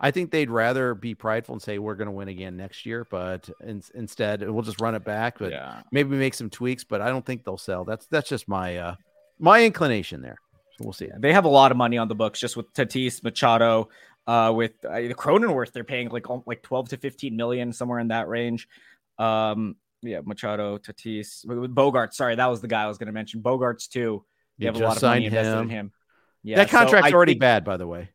[0.01, 3.07] I think they'd rather be prideful and say we're going to win again next year,
[3.09, 5.39] but in, instead we'll just run it back.
[5.39, 5.83] But yeah.
[5.93, 6.83] maybe make some tweaks.
[6.83, 7.85] But I don't think they'll sell.
[7.85, 8.95] That's that's just my uh,
[9.41, 10.39] my inclination there.
[10.79, 11.09] So we'll see.
[11.19, 13.89] They have a lot of money on the books just with Tatis, Machado,
[14.27, 15.73] uh, with uh, the Cronenworth.
[15.73, 18.69] They're paying like like twelve to fifteen million somewhere in that range.
[19.19, 22.15] Um, yeah, Machado, Tatis, Bogart.
[22.15, 23.43] Sorry, that was the guy I was going to mention.
[23.43, 24.25] Bogaerts too.
[24.59, 25.35] They have a lot of money him.
[25.35, 25.93] invested in him.
[26.43, 28.11] Yeah, that contract's so already think, bad, by the way.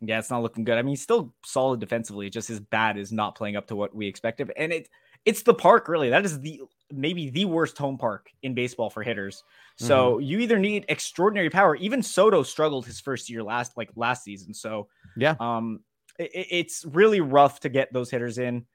[0.00, 0.78] Yeah, it's not looking good.
[0.78, 2.30] I mean, he's still solid defensively.
[2.30, 4.52] just as bad as not playing up to what we expected.
[4.56, 4.88] And it
[5.24, 6.10] it's the park, really.
[6.10, 9.44] That is the maybe the worst home park in baseball for hitters.
[9.76, 10.22] So mm-hmm.
[10.22, 11.76] you either need extraordinary power.
[11.76, 14.54] Even Soto struggled his first year last like last season.
[14.54, 15.80] So yeah, um,
[16.18, 18.66] it, it's really rough to get those hitters in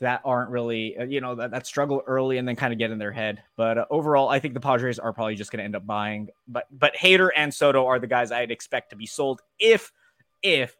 [0.00, 2.90] that aren't really uh, you know that, that struggle early and then kind of get
[2.90, 3.42] in their head.
[3.56, 6.30] But uh, overall, I think the Padres are probably just going to end up buying.
[6.48, 9.92] But but Hader and Soto are the guys I'd expect to be sold if
[10.42, 10.74] if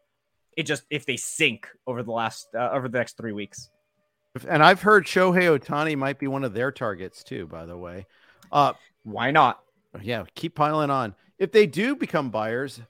[0.56, 3.70] it just if they sink over the last uh, over the next three weeks.
[4.48, 7.46] And I've heard Shohei Ohtani might be one of their targets too.
[7.46, 8.06] By the way,
[8.52, 8.74] uh,
[9.04, 9.60] why not?
[10.02, 11.14] Yeah, keep piling on.
[11.38, 12.80] If they do become buyers,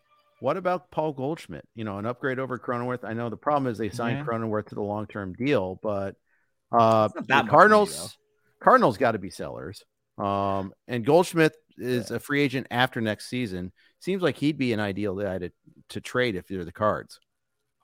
[0.40, 1.66] what about Paul Goldschmidt?
[1.74, 3.04] You know, an upgrade over Cronenworth.
[3.04, 4.24] I know the problem is they signed yeah.
[4.24, 6.16] Cronenworth to the long term deal, but
[6.72, 8.10] uh, the Cardinals, money,
[8.60, 9.84] Cardinals got to be sellers.
[10.18, 12.16] Um, and Goldschmidt is yeah.
[12.16, 13.72] a free agent after next season.
[14.00, 15.52] Seems like he'd be an ideal guy to,
[15.90, 17.20] to trade if they're the Cards.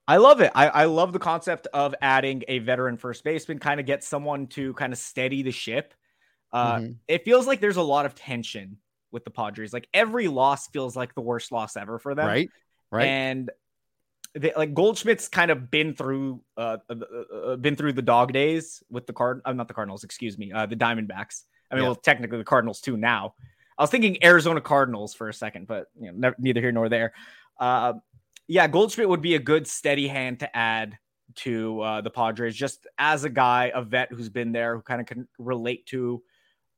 [0.09, 0.53] I love it.
[0.55, 4.47] I, I love the concept of adding a veteran first baseman, kind of get someone
[4.49, 5.95] to kind of steady the ship.
[6.53, 6.93] Uh, mm-hmm.
[7.09, 8.79] It feels like there's a lot of tension
[9.11, 9.73] with the Padres.
[9.73, 12.27] Like every loss feels like the worst loss ever for them.
[12.27, 12.51] Right.
[12.93, 13.07] Right.
[13.07, 13.51] And
[14.35, 18.33] they, like Goldschmidt's kind of been through uh, uh, uh, uh been through the dog
[18.33, 21.43] days with the card I'm uh, not the Cardinals, excuse me, uh, the Diamondbacks.
[21.71, 21.89] I mean, yeah.
[21.89, 23.35] well, technically the Cardinals too now.
[23.79, 27.13] I was thinking Arizona Cardinals for a second, but you know, neither here nor there.
[27.59, 27.95] Uh,
[28.49, 30.99] yeah, Goldschmidt would be a good steady hand to add
[31.37, 35.01] to uh, the Padres, just as a guy, a vet who's been there, who kind
[35.01, 36.23] of can relate to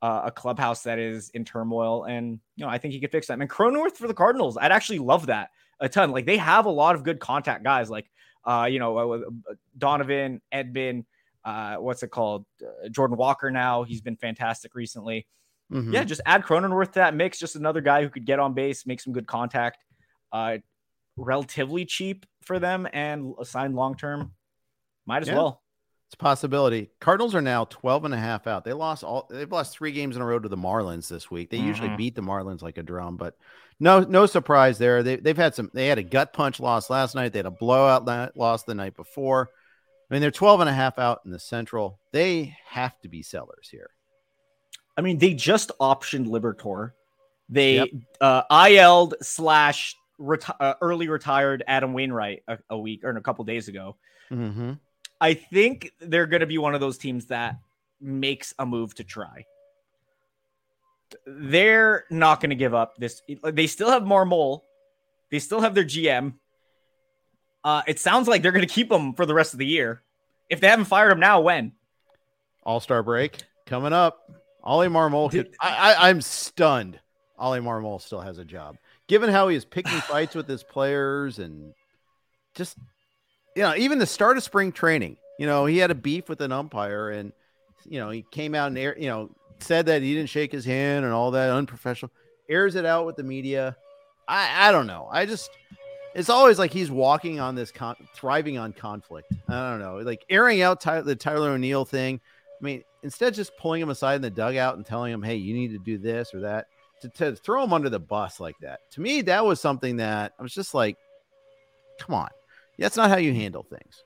[0.03, 2.05] uh, a clubhouse that is in turmoil.
[2.05, 3.39] And, you know, I think he could fix that.
[3.39, 5.51] And Cronenworth for the Cardinals, I'd actually love that
[5.81, 6.11] a ton.
[6.11, 8.11] Like they have a lot of good contact guys, like,
[8.45, 9.19] uh, you know, uh,
[9.51, 11.05] uh Donovan, Edman,
[11.45, 12.45] uh, what's it called?
[12.62, 13.83] Uh, Jordan Walker now.
[13.85, 15.27] He's been fantastic recently.
[15.73, 15.93] Mm-hmm.
[15.93, 17.39] Yeah, just add Cronenworth to that mix.
[17.39, 19.85] Just another guy who could get on base, make some good contact.
[20.33, 20.59] Uh,
[21.19, 24.33] relatively cheap for them and signed long term.
[25.07, 25.37] Might as yeah.
[25.37, 25.62] well.
[26.09, 26.91] It's a possibility.
[27.01, 28.64] Cardinals are now 12 and a half out.
[28.64, 31.51] They lost all they've lost three games in a row to the Marlins this week.
[31.51, 31.66] They mm-hmm.
[31.66, 33.37] usually beat the Marlins like a drum, but
[33.79, 35.03] no no surprise there.
[35.03, 37.35] They they've had some they had a gut punch loss last night.
[37.35, 39.51] They had a blowout loss the night before.
[40.11, 42.01] I mean, they're 12 and a half out in the central.
[42.12, 43.91] They have to be sellers here.
[44.97, 46.93] I mean, they just optioned Liberatore.
[47.51, 47.89] They yep.
[48.21, 53.45] uh IL'd slash reti- uh, early retired Adam Wainwright a, a, week or a couple
[53.45, 53.97] days ago.
[54.31, 54.73] Mm-hmm.
[55.21, 57.59] I think they're going to be one of those teams that
[58.01, 59.47] makes a move to try.
[61.27, 63.23] They're not going to give up this.
[63.43, 64.62] They still have Marmol.
[65.31, 66.35] They still have their GM.
[67.64, 70.03] Uh, it sounds like they're going to keep him for the rest of the year.
[70.49, 71.73] If they haven't fired him now, when?
[72.62, 74.31] All Star break coming up.
[74.62, 75.31] Oli Marmol.
[75.31, 77.01] Could, I, I, I'm stunned.
[77.39, 78.77] Oli Marmol still has a job,
[79.09, 81.73] given how he is picking fights with his players and
[82.55, 82.77] just
[83.59, 86.41] you know, even the start of spring training, you know, he had a beef with
[86.41, 87.33] an umpire and,
[87.85, 91.05] you know, he came out and, you know, said that he didn't shake his hand
[91.05, 92.13] and all that unprofessional,
[92.49, 93.77] airs it out with the media.
[94.29, 95.09] I, I don't know.
[95.11, 95.51] I just,
[96.15, 99.33] it's always like he's walking on this, con- thriving on conflict.
[99.49, 99.97] I don't know.
[100.05, 102.21] Like airing out Ty- the Tyler O'Neill thing.
[102.61, 105.35] I mean, instead of just pulling him aside in the dugout and telling him, hey,
[105.35, 106.69] you need to do this or that,
[107.03, 110.33] to, to throw him under the bus like that, to me, that was something that
[110.39, 110.97] I was just like,
[111.99, 112.29] come on.
[112.79, 114.05] That's not how you handle things.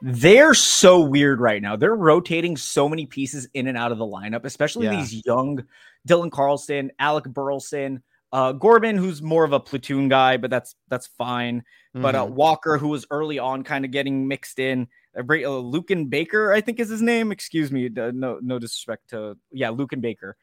[0.00, 1.76] They're so weird right now.
[1.76, 4.96] They're rotating so many pieces in and out of the lineup, especially yeah.
[4.96, 5.64] these young
[6.06, 11.06] Dylan Carlson, Alec Burleson, uh, Gorman, who's more of a platoon guy, but that's that's
[11.06, 11.60] fine.
[11.60, 12.02] Mm-hmm.
[12.02, 12.34] But uh, mm-hmm.
[12.34, 14.88] Walker, who was early on, kind of getting mixed in.
[15.16, 17.30] Uh, Luken Baker, I think is his name.
[17.30, 20.36] Excuse me, no no disrespect to yeah, Luken Baker.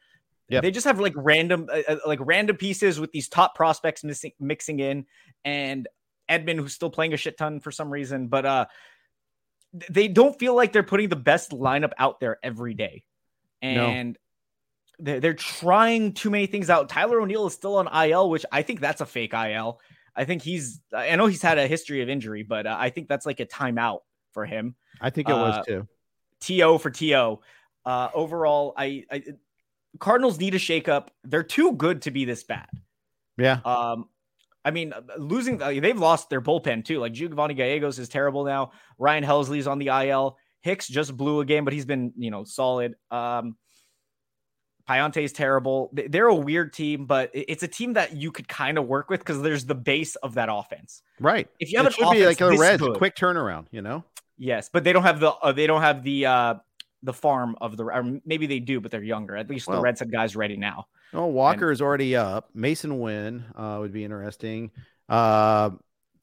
[0.52, 4.04] Yeah, they just have like random uh, uh, like random pieces with these top prospects
[4.04, 5.06] missing mixing in,
[5.44, 5.88] and
[6.28, 8.66] Edman, who's still playing a shit ton for some reason, but uh,
[9.90, 13.04] they don't feel like they're putting the best lineup out there every day,
[13.60, 15.04] and no.
[15.04, 16.88] they're, they're trying too many things out.
[16.88, 19.80] Tyler O'Neill is still on IL, which I think that's a fake IL.
[20.14, 20.80] I think he's.
[20.94, 23.46] I know he's had a history of injury, but uh, I think that's like a
[23.46, 24.00] timeout
[24.32, 24.74] for him.
[25.00, 25.88] I think it was uh, too.
[26.40, 27.40] To for to.
[27.84, 29.22] Uh, overall, I, I
[29.98, 31.08] Cardinals need a shakeup.
[31.24, 32.68] They're too good to be this bad.
[33.36, 33.60] Yeah.
[33.64, 34.06] Um,
[34.64, 37.00] I mean, losing uh, they've lost their bullpen too.
[37.00, 38.72] Like Giovanni Gallegos is terrible now.
[38.98, 40.38] Ryan Helsley's on the IL.
[40.60, 42.94] Hicks just blew a game, but he's been you know solid.
[43.10, 43.56] Um,
[45.16, 45.90] is terrible.
[45.92, 49.20] They're a weird team, but it's a team that you could kind of work with
[49.20, 51.02] because there's the base of that offense.
[51.18, 51.48] Right.
[51.58, 53.66] If you have it an should be like a Reds, quick turnaround.
[53.70, 54.04] You know.
[54.36, 56.54] Yes, but they don't have the uh, they don't have the uh
[57.02, 59.36] the farm of the or maybe they do, but they're younger.
[59.36, 60.86] At least well, the Reds had guys ready now.
[61.12, 62.50] Oh, Walker and, is already up.
[62.56, 64.70] Masyn Winn uh, would be interesting.
[65.08, 65.70] Uh,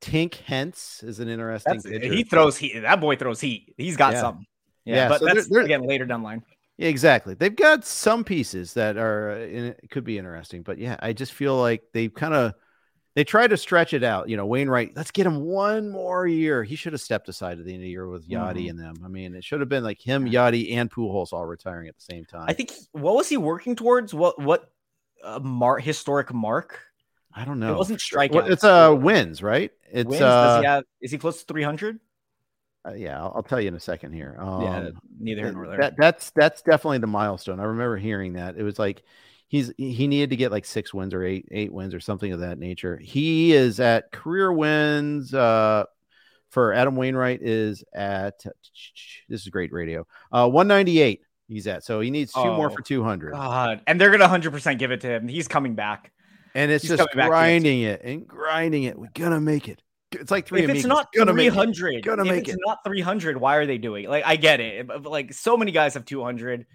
[0.01, 1.81] Tink Hence is an interesting.
[2.01, 2.79] He throws heat.
[2.79, 3.73] That boy throws heat.
[3.77, 4.21] He's got yeah.
[4.21, 4.45] something.
[4.85, 6.43] Yeah, yeah but so that's they're, they're, again later down line.
[6.77, 7.33] Yeah, exactly.
[7.33, 11.57] They've got some pieces that are in, could be interesting, but yeah, I just feel
[11.57, 12.53] like they kind of
[13.19, 14.29] they tried to stretch it out.
[14.29, 16.63] You know, Wainwright, let's get him one more year.
[16.63, 18.69] He should have stepped aside at the end of the year with Yadi mm.
[18.69, 18.95] and them.
[19.03, 22.01] I mean, it should have been like him, Yadi, and Pujols all retiring at the
[22.01, 22.45] same time.
[22.47, 24.13] I think what was he working towards?
[24.13, 24.71] What what
[25.21, 26.79] uh, mark historic mark?
[27.35, 27.73] I don't know.
[27.73, 28.31] It wasn't strikeout.
[28.31, 29.73] Well, it's uh wins, right?
[29.91, 30.21] It's wins?
[30.21, 31.99] uh Does he have, is he close to 300?
[32.87, 34.37] Uh, yeah, I'll, I'll, tell you in a second here.
[34.39, 34.89] Um, yeah,
[35.19, 35.77] neither here nor there.
[35.77, 37.59] That, that's that's definitely the milestone.
[37.59, 38.55] I remember hearing that.
[38.55, 39.03] It was like
[39.49, 42.39] he's he needed to get like six wins or eight eight wins or something of
[42.39, 42.97] that nature.
[42.97, 45.33] He is at career wins.
[45.33, 45.83] Uh,
[46.49, 48.43] for Adam Wainwright is at
[49.27, 50.07] this is great radio.
[50.31, 51.83] Uh, 198 he's at.
[51.83, 53.33] So he needs two oh, more for 200.
[53.33, 53.81] God.
[53.87, 55.27] And they're going to 100% give it to him.
[55.27, 56.11] He's coming back.
[56.55, 58.97] And it's he's just grinding it and grinding it.
[58.97, 59.81] We're going to make it.
[60.11, 60.63] It's like three.
[60.63, 62.03] If it's not gonna 300, make it.
[62.03, 62.59] Gonna if make it's it.
[62.65, 64.09] not 300, why are they doing it?
[64.09, 64.87] Like, I get it.
[64.87, 66.65] But, like, so many guys have 200.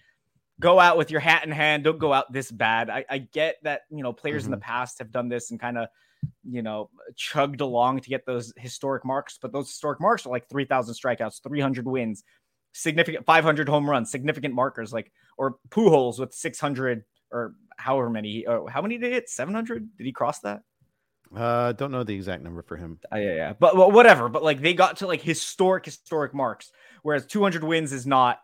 [0.61, 1.85] Go out with your hat in hand.
[1.85, 2.89] Don't go out this bad.
[2.89, 4.53] I, I get that, you know, players mm-hmm.
[4.53, 4.73] in the mm-hmm.
[4.73, 5.89] past have done this and kind of,
[6.49, 9.39] you know, chugged along to get those historic marks.
[9.41, 12.23] But those historic marks are like 3,000 strikeouts, 300 wins,
[12.73, 18.47] significant 500 home runs, significant markers like or Pujols with 600 or however many.
[18.47, 19.29] Uh, how many did he hit?
[19.29, 19.97] 700?
[19.97, 20.63] Did he cross that?
[21.35, 22.99] Uh, don't know the exact number for him.
[23.13, 24.29] Uh, yeah, yeah, but, but whatever.
[24.29, 26.71] But like they got to like historic, historic marks,
[27.03, 28.39] whereas 200 wins is not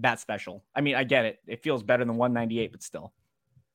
[0.00, 0.64] that special.
[0.74, 1.38] I mean, I get it.
[1.46, 3.12] It feels better than 198, but still.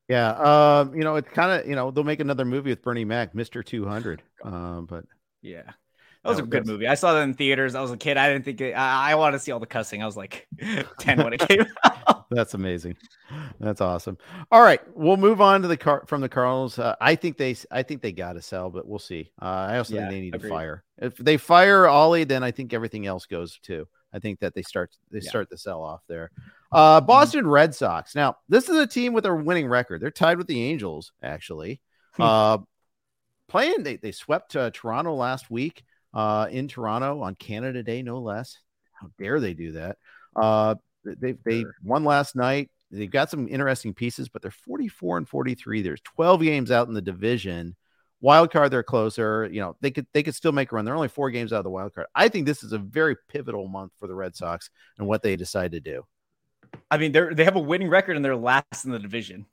[0.08, 0.32] Yeah.
[0.32, 3.32] Um, you know, it's kind of you know they'll make another movie with Bernie Mac,
[3.66, 4.22] Two Hundred.
[4.44, 5.06] Um, but
[5.42, 6.88] yeah, that was no, a good movie.
[6.88, 7.76] I saw that in theaters.
[7.76, 8.18] I was a kid.
[8.18, 10.04] I didn't think it, I, I want to see all the cussing.
[10.04, 10.48] I was like
[11.00, 12.26] 10 when it came out.
[12.32, 12.98] That's amazing.
[13.60, 14.18] That's awesome.
[14.52, 16.78] All right, we'll move on to the car from the Cardinals.
[16.78, 19.32] Uh, I think they I think they got to sell, but we'll see.
[19.42, 20.50] Uh, I also yeah, think they need agreed.
[20.50, 20.84] to fire.
[20.98, 23.88] If they fire Oli, then I think everything else goes too.
[24.16, 25.30] I think that they start they yeah.
[25.30, 26.32] start the sell off there.
[26.72, 27.06] Uh, mm-hmm.
[27.06, 27.48] Boston.
[27.48, 28.16] Red Sox.
[28.16, 30.02] Now, this is a team with a winning record.
[30.02, 31.82] They're tied with the Angels actually.
[32.14, 32.22] Hmm.
[32.22, 32.58] uh,
[33.50, 38.20] playing they they swept uh, Toronto last week uh, in Toronto on Canada Day, no
[38.20, 38.60] less.
[38.94, 39.98] How dare they do that?
[40.36, 41.76] Uh, they they sure.
[41.84, 42.72] won last night.
[42.92, 45.82] They've got some interesting pieces, but they're 44 and 43.
[45.82, 47.76] There's 12 games out in the division.
[48.26, 49.48] Wild card, they're closer.
[49.52, 50.84] You know, they could they could still make a run.
[50.84, 52.08] They're only four games out of the wild card.
[52.16, 55.36] I think this is a very pivotal month for the Red Sox and what they
[55.36, 56.08] decide to do.
[56.90, 59.46] I mean, they're they have a winning record and they're last in the division.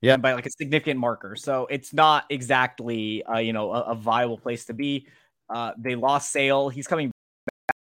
[0.00, 1.36] Yeah, by like a significant marker.
[1.36, 5.06] So it's not exactly uh, you know a, a viable place to be.
[5.50, 6.70] Uh, they lost Sale.
[6.70, 7.10] He's coming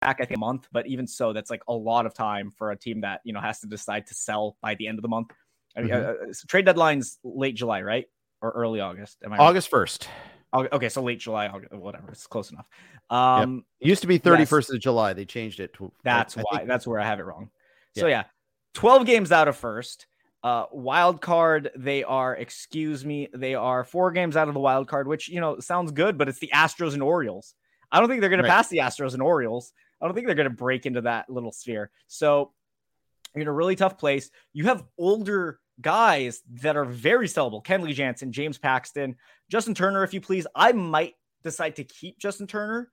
[0.02, 2.70] back, I think, a month, but even so, that's like a lot of time for
[2.70, 5.10] a team that you know has to decide to sell by the end of the
[5.10, 5.32] month.
[5.76, 5.92] Mm-hmm.
[5.92, 8.06] uh, uh trade deadline's late July, right,
[8.42, 9.18] or early August?
[9.24, 10.10] Am I August first?
[10.54, 10.72] Right?
[10.72, 12.12] Okay, so late July, August, whatever.
[12.12, 12.68] It's close enough.
[13.10, 13.90] Um, yep.
[13.90, 14.76] used to be thirty first yes.
[14.76, 15.14] of July.
[15.14, 15.92] They changed it to.
[16.04, 16.48] That's I, why.
[16.52, 17.50] I think, that's where I have it wrong.
[17.96, 18.02] Yeah.
[18.02, 18.24] So yeah,
[18.74, 20.08] twelve games out of first.
[20.44, 24.88] Uh, wild card, they are, excuse me, they are four games out of the wild
[24.88, 27.56] card, which, you know, sounds good, but it's the Astros and Orioles.
[27.92, 28.48] I don't think they're going right.
[28.48, 29.74] to pass the Astros and Orioles.
[30.00, 31.90] I don't think they're going to break into that little sphere.
[32.08, 32.54] So
[33.34, 34.30] you're in a really tough place.
[34.54, 37.63] You have older guys that are very sellable.
[37.63, 39.15] Kenley Jansen, James Paxton,
[39.49, 40.47] Justin Turner, if you please.
[40.55, 41.13] I might
[41.43, 42.91] decide to keep Justin Turner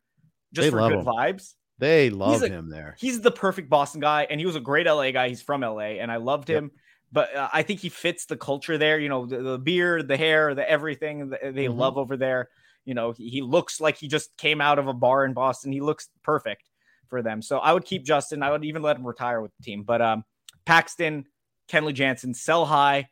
[0.53, 1.05] just they for good him.
[1.05, 1.55] vibes.
[1.79, 2.95] They love a, him there.
[2.99, 5.29] He's the perfect Boston guy, and he was a great LA guy.
[5.29, 6.65] He's from LA, and I loved him.
[6.65, 6.81] Yep
[7.15, 8.99] but uh, I think he fits the culture there.
[8.99, 11.79] You know, the, the beard, the hair, the everything they mm-hmm.
[11.79, 12.49] love over there.
[12.85, 15.71] You know, he, he, looks like he just came out of a bar in Boston.
[15.71, 16.69] He looks perfect
[17.09, 17.41] for them.
[17.41, 18.43] So I would keep Justin.
[18.43, 19.85] I would even let him retire with the team.
[19.85, 20.25] But um,
[20.67, 21.25] Paxton,
[21.69, 23.09] Kenley Jansen, sell high,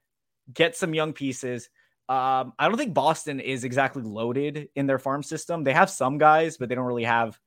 [0.52, 1.68] get some young pieces.
[2.08, 5.64] Um, I don't think Boston is exactly loaded in their farm system.
[5.64, 7.38] They have some guys, but they don't really have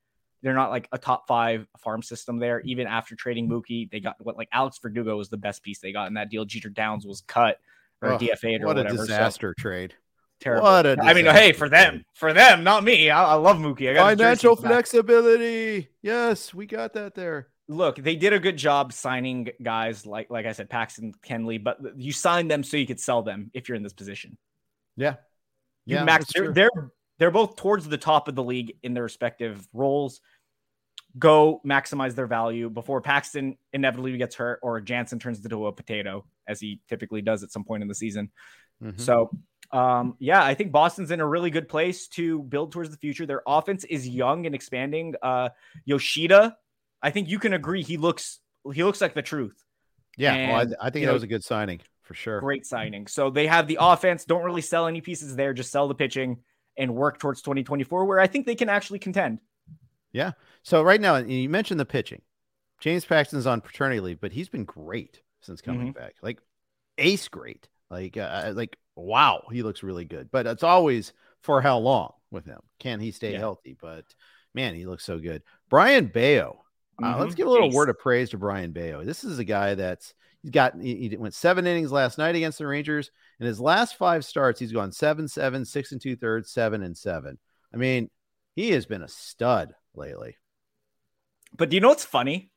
[0.41, 2.61] they're not like a top five farm system there.
[2.61, 5.91] Even after trading Mookie, they got what like Alex Verdugo was the best piece they
[5.91, 6.45] got in that deal.
[6.45, 7.57] Jeter Downs was cut
[8.01, 8.95] or oh, DFA'd or what whatever.
[8.95, 9.95] a disaster so, trade.
[10.39, 10.63] Terrible.
[10.63, 13.09] What a I mean, hey, for them, for them, not me.
[13.09, 13.89] I, I love Mookie.
[13.89, 15.89] I got Financial flexibility.
[16.01, 17.47] Yes, we got that there.
[17.67, 21.79] Look, they did a good job signing guys like like I said, Paxton Kenley, but
[21.97, 24.37] you signed them so you could sell them if you're in this position.
[24.95, 25.15] Yeah.
[25.85, 29.03] You yeah, max they're, they're they're both towards the top of the league in their
[29.03, 30.21] respective roles
[31.17, 36.25] go maximize their value before Paxton inevitably gets hurt or Jansen turns into a potato,
[36.47, 38.31] as he typically does at some point in the season.
[38.83, 39.01] Mm-hmm.
[39.01, 39.31] So,
[39.71, 43.25] um, yeah, I think Boston's in a really good place to build towards the future.
[43.25, 45.15] Their offense is young and expanding.
[45.21, 45.49] Uh,
[45.85, 46.57] Yoshida,
[47.01, 48.39] I think you can agree he looks
[48.73, 49.55] he looks like the truth.
[50.17, 52.39] Yeah, and, well, I, I, think that know, was a good signing for sure.
[52.39, 53.07] Great signing.
[53.07, 54.25] So they have the offense.
[54.25, 55.53] Don't really sell any pieces there.
[55.53, 56.37] Just sell the pitching
[56.77, 59.39] and work towards 2024, where I think they can actually contend.
[60.13, 60.31] Yeah.
[60.63, 62.21] So right now, you mentioned the pitching.
[62.79, 65.99] James Paxton's on paternity leave, but he's been great since coming mm-hmm.
[65.99, 66.15] back.
[66.21, 66.39] Like
[66.97, 67.67] ace great.
[67.89, 70.29] Like uh, like wow, he looks really good.
[70.31, 72.59] But it's always for how long with him?
[72.79, 73.39] Can he stay yeah.
[73.39, 73.77] healthy?
[73.79, 74.05] But
[74.53, 75.43] man, he looks so good.
[75.69, 76.64] Brayan Bello.
[77.01, 77.21] Uh, mm-hmm.
[77.21, 79.03] Let's give a little word of praise to Brayan Bello.
[79.03, 82.57] This is a guy that's he's got he, he, went seven innings last night against
[82.57, 83.11] the Rangers.
[83.39, 86.97] In his last five starts, he's gone seven, seven, six and two thirds, seven and
[86.97, 87.37] seven.
[87.73, 88.09] I mean,
[88.55, 90.37] he has been a stud lately.
[91.57, 92.51] But do you know what's funny?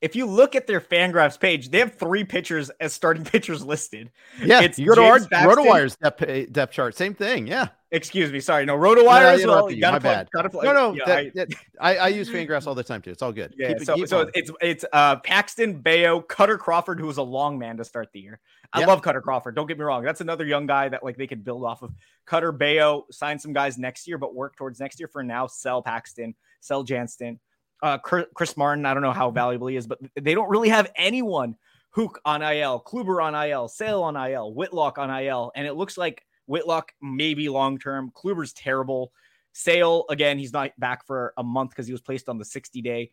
[0.00, 4.10] If you look at their Fangraphs page, they have three pitchers as starting pitchers listed.
[4.42, 6.94] Yeah, it's you go to our RotoWire's depth, depth chart.
[6.94, 7.46] Same thing.
[7.46, 7.68] Yeah.
[7.90, 8.40] Excuse me.
[8.40, 8.66] Sorry.
[8.66, 9.70] No, RotoWire as well.
[9.70, 10.28] You, gotta bad.
[10.30, 10.50] Gotta.
[10.62, 10.96] No, no.
[11.06, 11.48] That, I, that,
[11.80, 13.10] I, I, use Fangraphs all the time too.
[13.10, 13.54] It's all good.
[13.56, 13.68] Yeah.
[13.68, 14.30] Keep, so, keep so on.
[14.34, 18.20] it's it's uh Paxton, Bello, Kutter Crawford, who was a long man to start the
[18.20, 18.40] year.
[18.74, 18.88] I yep.
[18.88, 19.54] love Kutter Crawford.
[19.54, 20.04] Don't get me wrong.
[20.04, 21.94] That's another young guy that like they could build off of.
[22.26, 25.08] Kutter Bello sign some guys next year, but work towards next year.
[25.08, 27.40] For now, sell Paxton, sell Jansen.
[27.82, 30.90] Uh, Chris Martin, I don't know how valuable he is, but they don't really have
[30.96, 31.56] anyone.
[31.90, 35.96] Houck on IL, Kluber on IL, Sale on IL, Whitlock on IL, and it looks
[35.96, 38.10] like Whitlock maybe long term.
[38.14, 39.12] Kluber's terrible.
[39.52, 42.82] Sale again, he's not back for a month because he was placed on the 60
[42.82, 43.12] day.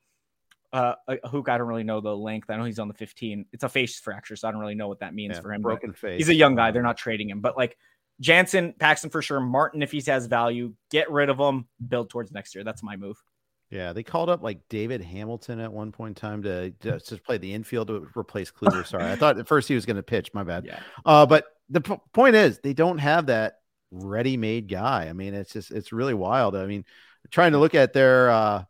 [0.74, 2.50] Uh, Houck, I don't really know the length.
[2.50, 3.46] I know he's on the 15.
[3.54, 5.62] It's a face fracture, so I don't really know what that means yeah, for him.
[5.62, 6.18] Broken face.
[6.18, 6.72] He's a young guy.
[6.72, 7.78] They're not trading him, but like
[8.20, 9.40] Jansen, Paxton for sure.
[9.40, 11.68] Martin, if he has value, get rid of him.
[11.88, 12.64] Build towards next year.
[12.64, 13.22] That's my move.
[13.70, 17.38] Yeah, they called up like David Hamilton at one point in time to just play
[17.38, 18.86] the infield to replace Kluber.
[18.86, 20.34] Sorry, I thought at first he was going to pitch.
[20.34, 20.66] My bad.
[20.66, 20.80] Yeah.
[21.06, 23.56] Uh, but the p- point is, they don't have that
[23.92, 25.08] ready-made guy.
[25.10, 26.56] I mean, it's just it's really wild.
[26.56, 26.86] I mean,
[27.32, 28.64] trying to look at their, uh,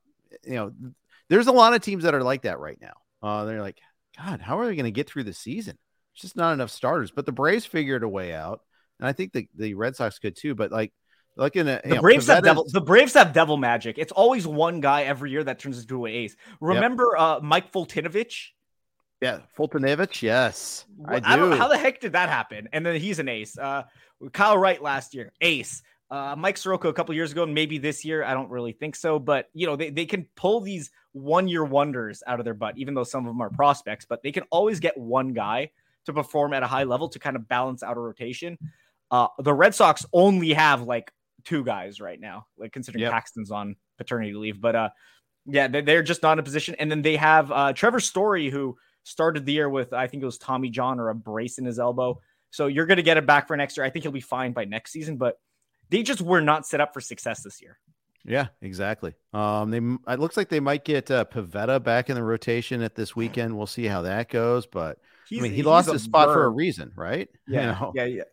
[0.44, 0.72] you know,
[1.30, 2.94] there's a lot of teams that are like that right now.
[3.22, 3.80] Uh, they're like,
[4.18, 5.78] God, how are they going to get through the season?
[6.14, 7.12] It's just not enough starters.
[7.12, 8.62] But the Braves figured a way out,
[9.00, 10.56] and I think the the Red Sox could too.
[10.56, 10.94] But like
[11.36, 12.66] looking at the know, Braves have devil.
[12.72, 13.98] The Braves have devil magic.
[13.98, 16.36] It's always one guy every year that turns into an ace.
[16.62, 17.22] Remember yep.
[17.22, 18.50] uh, Mike Foltynewicz?
[19.22, 20.22] Yeah, Foltynewicz.
[20.22, 22.68] Yes, I, I, don't how the heck did that happen.
[22.74, 23.58] And then he's an ace.
[23.58, 23.84] Uh,
[24.34, 25.82] Kyle Wright last year, ace.
[26.12, 28.24] Uh, Mike Soroka a couple years ago, and maybe this year.
[28.24, 31.64] I don't really think so, but you know they, they can pull these one year
[31.64, 34.06] wonders out of their butt, even though some of them are prospects.
[34.08, 35.72] But they can always get one guy
[36.06, 38.58] to perform at a high level to kind of balance out a rotation.
[39.10, 41.12] Uh, the Red Sox only have like
[41.46, 43.12] two guys right now, like considering yep.
[43.12, 44.60] Paxton's on paternity leave.
[44.60, 44.90] But uh,
[45.46, 46.76] yeah, they're just not in a position.
[46.80, 50.26] And then they have uh, Trevor Story, who started the year with I think it
[50.26, 52.20] was Tommy John or a brace in his elbow.
[52.52, 53.86] So you're going to get it back for next year.
[53.86, 55.40] I think he'll be fine by next season, but
[55.90, 57.78] they just were not set up for success this year.
[58.24, 59.14] Yeah, exactly.
[59.34, 59.78] Um, they
[60.12, 63.56] it looks like they might get uh, Pivetta back in the rotation at this weekend.
[63.56, 64.98] We'll see how that goes, but
[65.30, 67.30] he's, I mean, he lost his spot for a reason, right?
[67.48, 67.92] Yeah, you know?
[67.96, 68.24] yeah, yeah.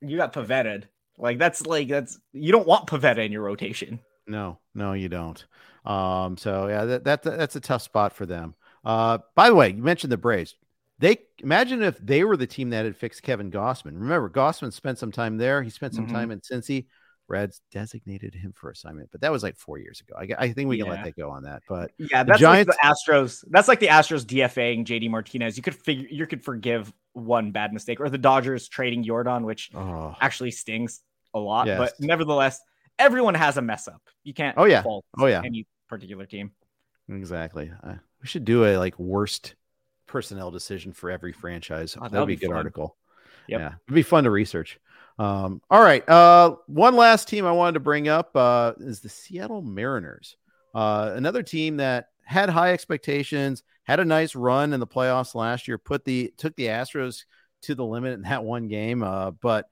[0.00, 0.84] You got Pivetta.
[1.18, 4.00] Like that's like that's you don't want Pivetta in your rotation.
[4.26, 5.44] No, no, you don't.
[5.84, 8.54] Um, so yeah, that, that that's a tough spot for them.
[8.84, 10.54] Uh, by the way, you mentioned the Braves.
[10.98, 13.98] They imagine if they were the team that had fixed Kevin Gausman.
[13.98, 15.62] Remember, Gossman spent some time there.
[15.62, 16.14] He spent some mm-hmm.
[16.14, 16.86] time in Cincy.
[17.26, 20.14] Reds designated him for assignment, but that was like four years ago.
[20.18, 20.92] I, I think we can yeah.
[20.92, 21.62] let that go on that.
[21.66, 23.44] But yeah, that's the Giants, like the Astros.
[23.48, 25.56] That's like the Astros DFAing JD Martinez.
[25.56, 29.70] You could figure you could forgive one bad mistake, or the Dodgers trading Yordan, which
[29.74, 30.14] oh.
[30.20, 31.00] actually stings
[31.32, 31.66] a lot.
[31.66, 31.78] Yes.
[31.78, 32.60] But nevertheless,
[32.98, 34.02] everyone has a mess up.
[34.22, 34.58] You can't.
[34.58, 34.82] Oh yeah.
[34.84, 35.40] oh yeah.
[35.42, 36.52] Any particular team.
[37.08, 37.70] Exactly.
[37.82, 37.94] Uh,
[38.24, 39.54] we should do a like worst
[40.06, 41.94] personnel decision for every franchise.
[42.00, 42.96] Oh, That'd be a good article.
[43.48, 43.60] Yep.
[43.60, 44.80] Yeah, it'd be fun to research.
[45.18, 46.08] Um, all right.
[46.08, 50.38] Uh, one last team I wanted to bring up uh, is the Seattle Mariners.
[50.74, 55.68] Uh, another team that had high expectations, had a nice run in the playoffs last
[55.68, 57.24] year, put the took the Astros
[57.64, 59.68] to the limit in that one game, uh, but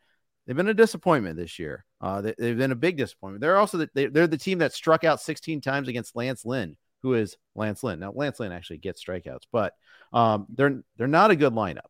[0.46, 1.86] they've been a disappointment this year.
[2.02, 3.40] Uh, they, have been a big disappointment.
[3.40, 6.76] They're also the, they, they're the team that struck out 16 times against Lance Lynn,
[7.02, 8.00] who is Lance Lynn.
[8.00, 9.74] Now Lance Lynn actually gets strikeouts, but
[10.12, 11.80] um, they're they're not a good lineup.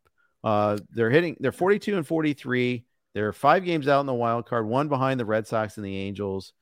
[0.43, 2.85] Uh, they're hitting they're 42 and 43.
[3.13, 5.97] They're five games out in the wild card, one behind the Red Sox and the
[5.97, 6.53] Angels.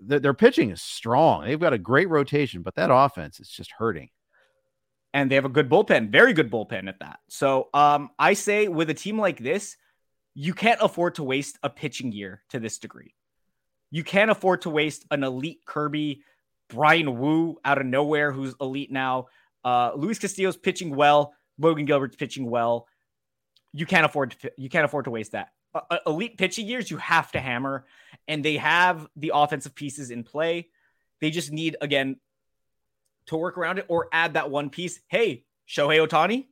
[0.00, 1.44] Their, their pitching is strong.
[1.44, 4.08] They've got a great rotation, but that offense is just hurting.
[5.12, 7.20] And they have a good bullpen, very good bullpen at that.
[7.28, 9.76] So um, I say with a team like this,
[10.34, 13.14] you can't afford to waste a pitching year to this degree.
[13.90, 16.22] You can't afford to waste an elite Kirby,
[16.68, 19.26] Bryan Woo out of nowhere, who's elite now.
[19.64, 21.34] Uh, Luis Castillo's pitching well.
[21.58, 22.86] Logan Gilbert's pitching well.
[23.72, 25.48] You can't afford to you can't afford to waste that.
[25.74, 27.84] Uh, elite pitching years, you have to hammer,
[28.28, 30.68] and they have the offensive pieces in play.
[31.20, 32.16] They just need again
[33.26, 35.00] to work around it or add that one piece.
[35.08, 36.46] Hey, Shohei Ohtani,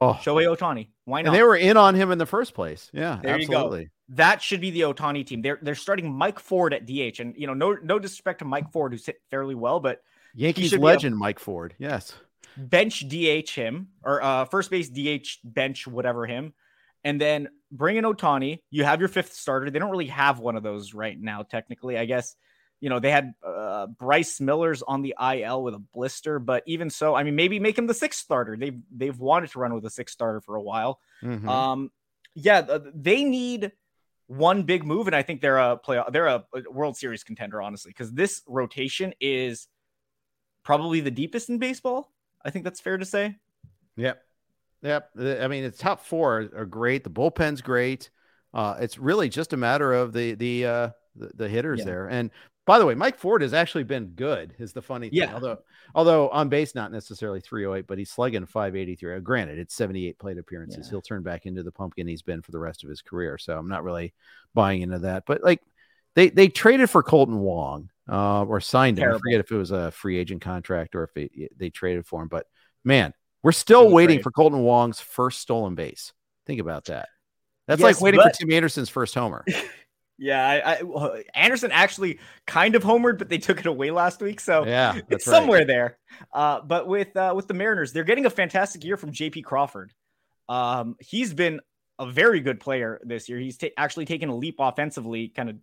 [0.00, 0.88] Oh, Shohei Ohtani.
[1.04, 1.28] Why not?
[1.28, 2.90] And they were in on him in the first place.
[2.92, 3.80] Yeah, there absolutely.
[3.80, 3.90] you go.
[4.10, 5.42] That should be the Ohtani team.
[5.42, 8.70] They're they're starting Mike Ford at DH, and you know, no no disrespect to Mike
[8.70, 10.02] Ford, who's hit fairly well, but
[10.34, 11.74] Yankees legend Mike Ford.
[11.78, 12.14] Yes,
[12.56, 16.54] bench DH him or uh, first base DH bench whatever him,
[17.02, 18.60] and then bring in Ohtani.
[18.70, 19.70] You have your fifth starter.
[19.70, 21.98] They don't really have one of those right now, technically.
[21.98, 22.36] I guess
[22.80, 26.90] you know, they had uh, Bryce Miller's on the IL with a blister, but even
[26.90, 28.56] so, I mean, maybe make him the sixth starter.
[28.56, 31.00] They've they've wanted to run with a sixth starter for a while.
[31.22, 31.48] Mm-hmm.
[31.48, 31.90] Um,
[32.34, 33.72] yeah, they need
[34.26, 36.00] one big move, and I think they're a play.
[36.10, 39.68] They're a World Series contender, honestly, because this rotation is
[40.64, 42.12] probably the deepest in baseball.
[42.44, 43.36] I think that's fair to say.
[43.96, 44.22] Yep.
[44.82, 45.10] Yep.
[45.18, 47.04] I mean, the top four are great.
[47.04, 48.10] The bullpen's great.
[48.52, 51.84] Uh, it's really just a matter of the the uh, the, the hitters yeah.
[51.84, 52.06] there.
[52.08, 52.30] And
[52.66, 54.54] by the way, Mike Ford has actually been good.
[54.58, 55.18] Is the funny thing.
[55.18, 55.32] Yeah.
[55.34, 55.58] Although
[55.94, 59.20] although on base not necessarily 308, but he's slugging 583.
[59.20, 60.86] Granted, it's 78 plate appearances.
[60.86, 60.90] Yeah.
[60.90, 63.38] He'll turn back into the pumpkin he's been for the rest of his career.
[63.38, 64.12] So I'm not really
[64.52, 65.24] buying into that.
[65.26, 65.62] But like
[66.16, 69.16] they they traded for Kolten Wong uh, or signed Terrible.
[69.16, 69.20] him.
[69.20, 72.20] I forget if it was a free agent contract or if they, they traded for
[72.20, 72.28] him.
[72.28, 72.46] But
[72.84, 73.14] man,
[73.44, 76.12] we're still waiting for Kolten Wong's first stolen base.
[76.46, 77.08] Think about that.
[77.68, 78.34] That's yes, like waiting but...
[78.34, 79.44] for Tim Anderson's first homer.
[80.18, 84.40] Yeah, I, I Anderson actually kind of homered, but they took it away last week,
[84.40, 85.34] so yeah, it's right.
[85.34, 85.98] somewhere there.
[86.32, 89.42] Uh, but with uh, with the Mariners, they're getting a fantastic year from J.P.
[89.42, 89.92] Crawford.
[90.48, 91.60] Um, he's been
[91.98, 93.38] a very good player this year.
[93.38, 95.56] He's ta- actually taken a leap offensively, kind of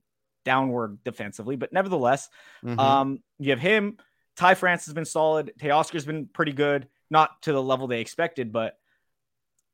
[0.46, 2.30] downward defensively, but nevertheless,
[2.64, 2.80] mm-hmm.
[2.80, 3.98] um, you have him.
[4.36, 5.54] Ty France has been solid.
[5.60, 8.78] Teoscar's been pretty good, not to the level they expected, but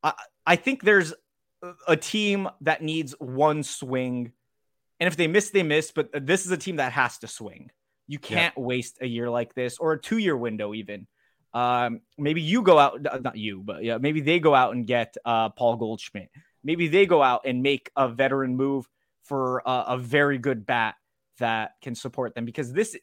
[0.02, 0.14] I
[0.46, 1.12] I think there's
[1.86, 4.32] a team that needs one swing
[5.00, 5.90] and if they miss, they miss.
[5.90, 7.70] But this is a team that has to swing.
[8.06, 8.62] You can't yeah.
[8.62, 11.06] waste a year like this or a two year window, even.
[11.52, 15.16] Um, maybe you go out, not you, but yeah, maybe they go out and get
[15.24, 16.28] uh, Paul Goldschmidt.
[16.62, 18.86] Maybe they go out and make a veteran move
[19.24, 20.94] for uh, a very good bat
[21.38, 22.96] that can support them because this,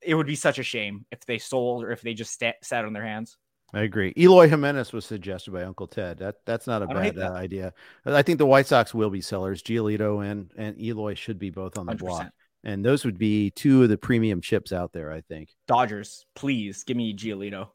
[0.00, 2.84] it would be such a shame if they sold or if they just sat, sat
[2.84, 3.36] on their hands.
[3.74, 4.14] I agree.
[4.16, 6.18] Eloy Jimenez was suggested by Uncle Ted.
[6.18, 7.74] That that's not a bad uh, idea.
[8.06, 9.62] I think the White Sox will be sellers.
[9.62, 11.98] Giolito and and Eloy should be both on the 100%.
[11.98, 12.32] block,
[12.64, 15.12] and those would be two of the premium chips out there.
[15.12, 15.50] I think.
[15.66, 17.68] Dodgers, please give me Giolito.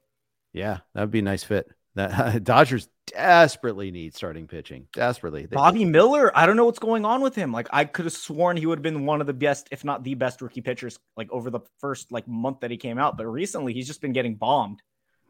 [0.52, 1.68] Yeah, that would be a nice fit.
[1.96, 4.88] That Dodgers desperately need starting pitching.
[4.94, 5.46] Desperately.
[5.46, 7.52] They, Bobby Miller, I don't know what's going on with him.
[7.52, 10.04] Like I could have sworn he would have been one of the best, if not
[10.04, 13.16] the best rookie pitchers, like over the first like month that he came out.
[13.16, 14.82] But recently he's just been getting bombed.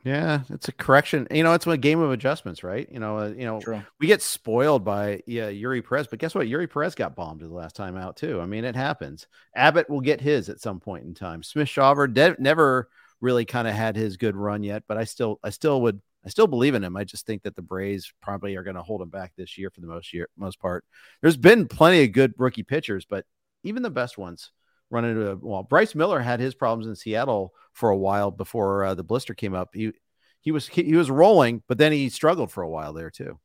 [0.04, 1.28] Yeah, it's a correction.
[1.32, 2.88] You know, it's a game of adjustments, right?
[2.92, 3.82] You know, uh, you know, True.
[4.02, 6.48] we get spoiled by yeah Eury Perez, but guess what?
[6.48, 8.42] Eury Perez got bombed the last time out too.
[8.42, 9.28] I mean, it happens.
[9.56, 11.42] Abbott will get his at some point in time.
[11.42, 12.90] Smith Shawver de- never
[13.22, 16.30] really kind of had his good run yet, but I still, I still would, I
[16.30, 16.98] still believe in him.
[16.98, 19.70] I just think that the Braves probably are going to hold him back this year
[19.70, 20.84] for the most year, most part.
[21.22, 23.26] There's been plenty of good rookie pitchers, but
[23.64, 24.52] even the best ones
[24.94, 25.64] run into a well.
[25.64, 29.54] Bryce Miller had his problems in Seattle for a while before uh, the blister came
[29.54, 29.72] up.
[29.74, 29.92] He
[30.40, 33.40] he was he, he, was rolling, but then he struggled for a while there too.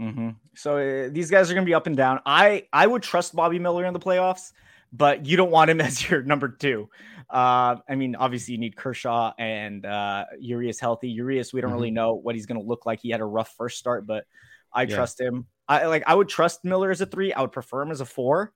[0.00, 0.30] Mm-hmm.
[0.54, 2.20] So uh, these guys are going to be up and down.
[2.24, 4.52] I I would trust Bobby Miller in the playoffs,
[4.92, 6.88] but you don't want him as your number two.
[7.28, 11.10] Uh, I mean, obviously you need Kershaw and uh, Urias healthy.
[11.10, 11.76] Urias, we don't mm-hmm.
[11.76, 13.00] really know what he's going to look like.
[13.00, 14.24] He had a rough first start, but
[14.72, 14.94] I yeah.
[14.94, 15.46] trust him.
[15.68, 17.32] I like I would trust Miller as a three.
[17.32, 18.52] I would prefer him as a four.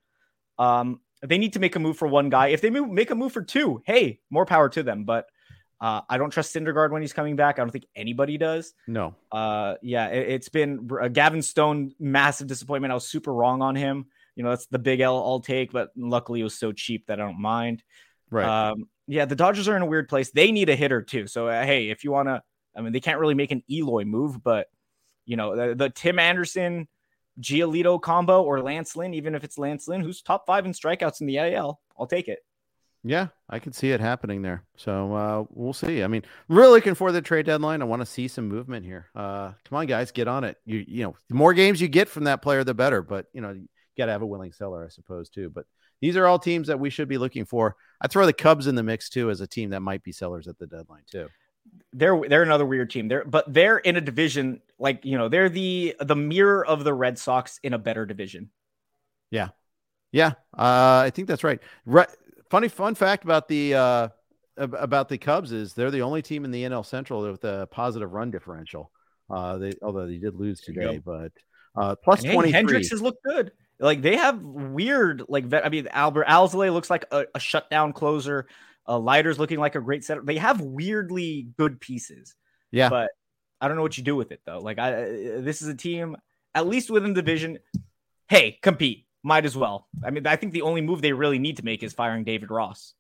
[0.59, 2.49] Um, they need to make a move for one guy.
[2.49, 5.05] If they move, make a move for two, hey, more power to them.
[5.05, 5.27] But
[5.81, 7.59] uh, I don't trust Syndergaard when he's coming back.
[7.59, 8.75] I don't think anybody does.
[8.87, 9.15] No.
[9.33, 12.93] Uh, yeah, it, has been uh, Gavin Stone, massive disappointment.
[12.93, 14.07] I was super wrong on him.
[14.37, 17.21] You know, that's the big L I'll take, but luckily it was so cheap that
[17.21, 17.83] I don't mind.
[18.31, 18.71] Right.
[18.71, 20.31] Um, yeah, the Dodgers are in a weird place.
[20.31, 21.27] They need a hitter too.
[21.27, 22.43] So uh, hey, if you want to,
[22.77, 24.69] I mean, they can't really make an Eloy move, but
[25.25, 26.89] you know, the, the Tim Anderson,
[27.41, 31.21] Giolito combo or Lance Lynn, even if it's Lance Lynn, who's top five in strikeouts
[31.21, 32.41] in the AL, I'll take it.
[33.03, 34.65] Yeah, I can see it happening there.
[34.77, 36.03] So uh, we'll see.
[36.03, 37.81] I mean, really looking for the trade deadline.
[37.81, 39.09] I want to see some movement here.
[39.15, 40.59] Uh, come on, guys, get on it.
[40.67, 43.01] You you know, the more games you get from that player, the better.
[43.01, 45.49] But you know, you got to have a willing seller, I suppose, too.
[45.49, 45.65] But
[46.03, 47.77] these are all teams that we should be looking for.
[48.01, 50.47] I throw the Cubs in the mix too as a team that might be sellers
[50.47, 51.29] at the deadline too.
[51.93, 53.09] They're they're another weird team.
[53.09, 56.95] They're but they're in a division like you know they're the the mirror of the
[56.95, 58.51] Red Sox in a better division.
[59.31, 59.49] Yeah,
[60.13, 61.61] yeah, uh, I think that's right.
[61.85, 62.09] Right
[62.51, 64.09] Funny fun fact about the uh,
[64.57, 68.13] about the Cubs is they're the only team in the NL Central with a positive
[68.13, 68.91] run differential.
[69.31, 71.31] Uh, they although they did lose today, but
[71.77, 72.51] uh, plus twenty.
[72.51, 73.53] Hendricks has looked good.
[73.79, 78.49] Like they have weird like I mean Adbert Alzolay looks like a, a shutdown closer.
[78.91, 80.21] Uh, Leiter's looking like a great setter.
[80.25, 82.35] They have weirdly good pieces.
[82.73, 83.11] Yeah, but
[83.61, 84.59] I don't know what you do with it though.
[84.59, 86.17] Like I, this is a team
[86.55, 87.59] at least within the division.
[88.29, 89.87] Hey, compete might as well.
[90.05, 92.51] I mean, I think the only move they really need to make is firing David
[92.51, 92.95] Ross.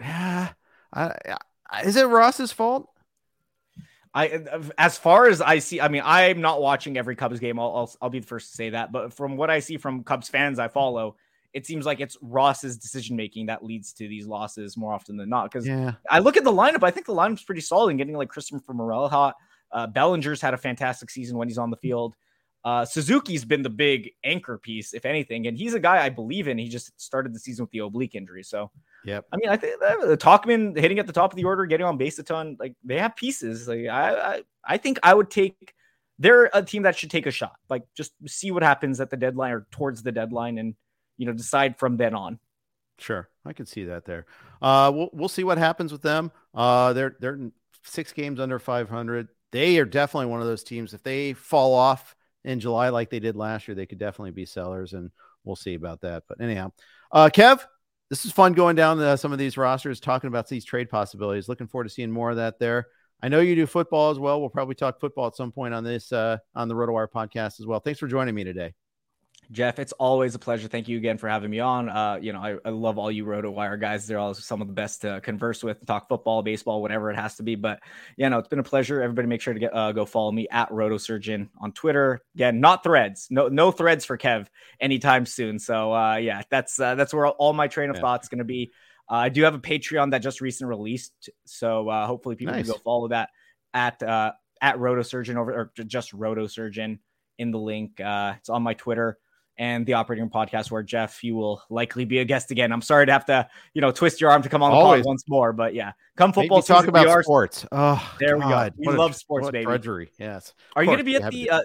[0.00, 0.52] Yeah,
[0.92, 1.36] I,
[1.70, 2.88] I, is it Ross's fault?
[4.14, 4.44] I,
[4.76, 7.58] as far as I see, I mean, I'm not watching every Cubs game.
[7.58, 8.92] I'll, I'll, I'll be the first to say that.
[8.92, 11.16] But from what I see from Cubs fans I follow,
[11.54, 15.28] it seems like it's Ross's decision making that leads to these losses more often than
[15.28, 15.50] not.
[15.50, 15.92] Because yeah.
[16.10, 17.90] I look at the lineup, I think the lineup's pretty solid.
[17.90, 19.36] And getting like Christopher Morel hot.
[19.70, 22.14] Uh, Bellinger's had a fantastic season when he's on the field.
[22.64, 26.46] Uh, Suzuki's been the big anchor piece, if anything, and he's a guy I believe
[26.46, 26.58] in.
[26.58, 28.70] He just started the season with the oblique injury, so
[29.04, 29.26] Yep.
[29.32, 31.96] I mean, I think uh, Tauchman hitting at the top of the order, getting on
[31.96, 33.66] base a ton, like they have pieces.
[33.66, 35.74] Like I, I, I think I would take.
[36.18, 37.56] They're a team that should take a shot.
[37.68, 40.74] Like just see what happens at the deadline or towards the deadline, and
[41.22, 42.40] you know decide from then on.
[42.98, 44.26] Sure, I can see that there.
[44.60, 46.32] Uh, we'll we'll see what happens with them.
[46.52, 47.38] Uh, they're they're
[47.84, 49.28] six games under 500.
[49.52, 50.94] They are definitely one of those teams.
[50.94, 54.46] If they fall off in July like they did last year, they could definitely be
[54.46, 55.12] sellers, and
[55.44, 56.24] we'll see about that.
[56.28, 56.72] But anyhow,
[57.12, 57.64] uh, Kev,
[58.10, 61.48] this is fun going down the, some of these rosters, talking about these trade possibilities.
[61.48, 62.88] Looking forward to seeing more of that there.
[63.22, 64.40] I know you do football as well.
[64.40, 67.66] We'll probably talk football at some point on this uh, on the RotoWire podcast as
[67.66, 67.78] well.
[67.78, 68.74] Thanks for joining me today.
[69.50, 70.68] Jeff, it's always a pleasure.
[70.68, 71.88] Thank you again for having me on.
[71.88, 74.06] Uh, you know, I, I love all you RotoWire guys.
[74.06, 77.36] They're all some of the best to converse with, talk football, baseball, whatever it has
[77.36, 77.54] to be.
[77.54, 77.80] But
[78.16, 79.02] yeah, know, it's been a pleasure.
[79.02, 82.22] Everybody, make sure to get uh, go follow me at RotoSurgeon on Twitter.
[82.34, 83.26] Again, not threads.
[83.30, 84.46] No, no threads for Kev
[84.80, 85.58] anytime soon.
[85.58, 88.02] So uh, yeah, that's uh, that's where all my train of yeah.
[88.02, 88.72] thoughts going to be.
[89.10, 92.64] Uh, I do have a Patreon that just recently released, so uh, hopefully people nice.
[92.64, 93.28] can go follow that
[93.74, 94.32] at uh,
[94.62, 97.00] at RotoSurgeon over or just RotoSurgeon
[97.38, 98.00] in the link.
[98.00, 99.18] Uh, it's on my Twitter
[99.62, 102.72] and the operating room podcast where Jeff, you will likely be a guest again.
[102.72, 105.02] I'm sorry to have to, you know, twist your arm to come on the Always.
[105.02, 106.62] pod once more, but yeah, come football.
[106.62, 107.64] Talk about are, sports.
[107.70, 108.74] Oh, there God.
[108.76, 108.90] we go.
[108.90, 109.64] We love a, sports, baby.
[109.64, 110.10] Drudgery.
[110.18, 110.52] Yes.
[110.74, 111.50] Are you going to be at the?
[111.50, 111.62] Uh,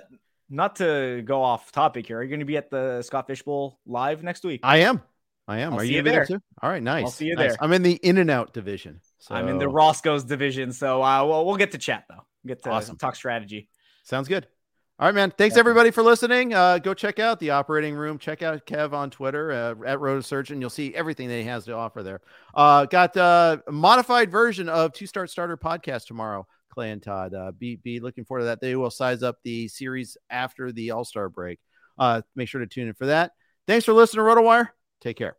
[0.47, 2.19] not to go off topic here.
[2.19, 4.59] Are you going to be at the Scott Fish Bowl live next week?
[4.61, 5.01] I am.
[5.47, 5.73] I am.
[5.73, 6.25] I'll are you, you there?
[6.25, 6.39] too?
[6.61, 7.05] All right, nice.
[7.05, 7.53] I'll see you nice.
[7.53, 7.63] there.
[7.63, 9.01] I'm in the in and out division.
[9.17, 9.33] So.
[9.33, 12.25] I'm in the Roscoe's division, so uh, we'll, we'll get to chat though.
[12.45, 12.97] Get to awesome.
[12.97, 13.69] talk strategy.
[14.03, 14.45] Sounds good.
[14.99, 15.29] All right, man.
[15.29, 16.55] Thanks everybody for listening.
[16.55, 18.17] Uh, go check out the operating room.
[18.17, 20.59] Check out Kev on Twitter uh, at RotoSurgeon.
[20.59, 22.19] You'll see everything that he has to offer there.
[22.55, 26.47] Uh, got uh, a modified version of Two Start Starter podcast tomorrow.
[26.71, 27.35] Clay and Todd.
[27.35, 28.59] Uh, be be looking forward to that.
[28.59, 31.59] They will size up the series after the All Star break.
[31.99, 33.33] Uh, make sure to tune in for that.
[33.67, 34.69] Thanks for listening to RotoWire.
[35.01, 35.37] Take care.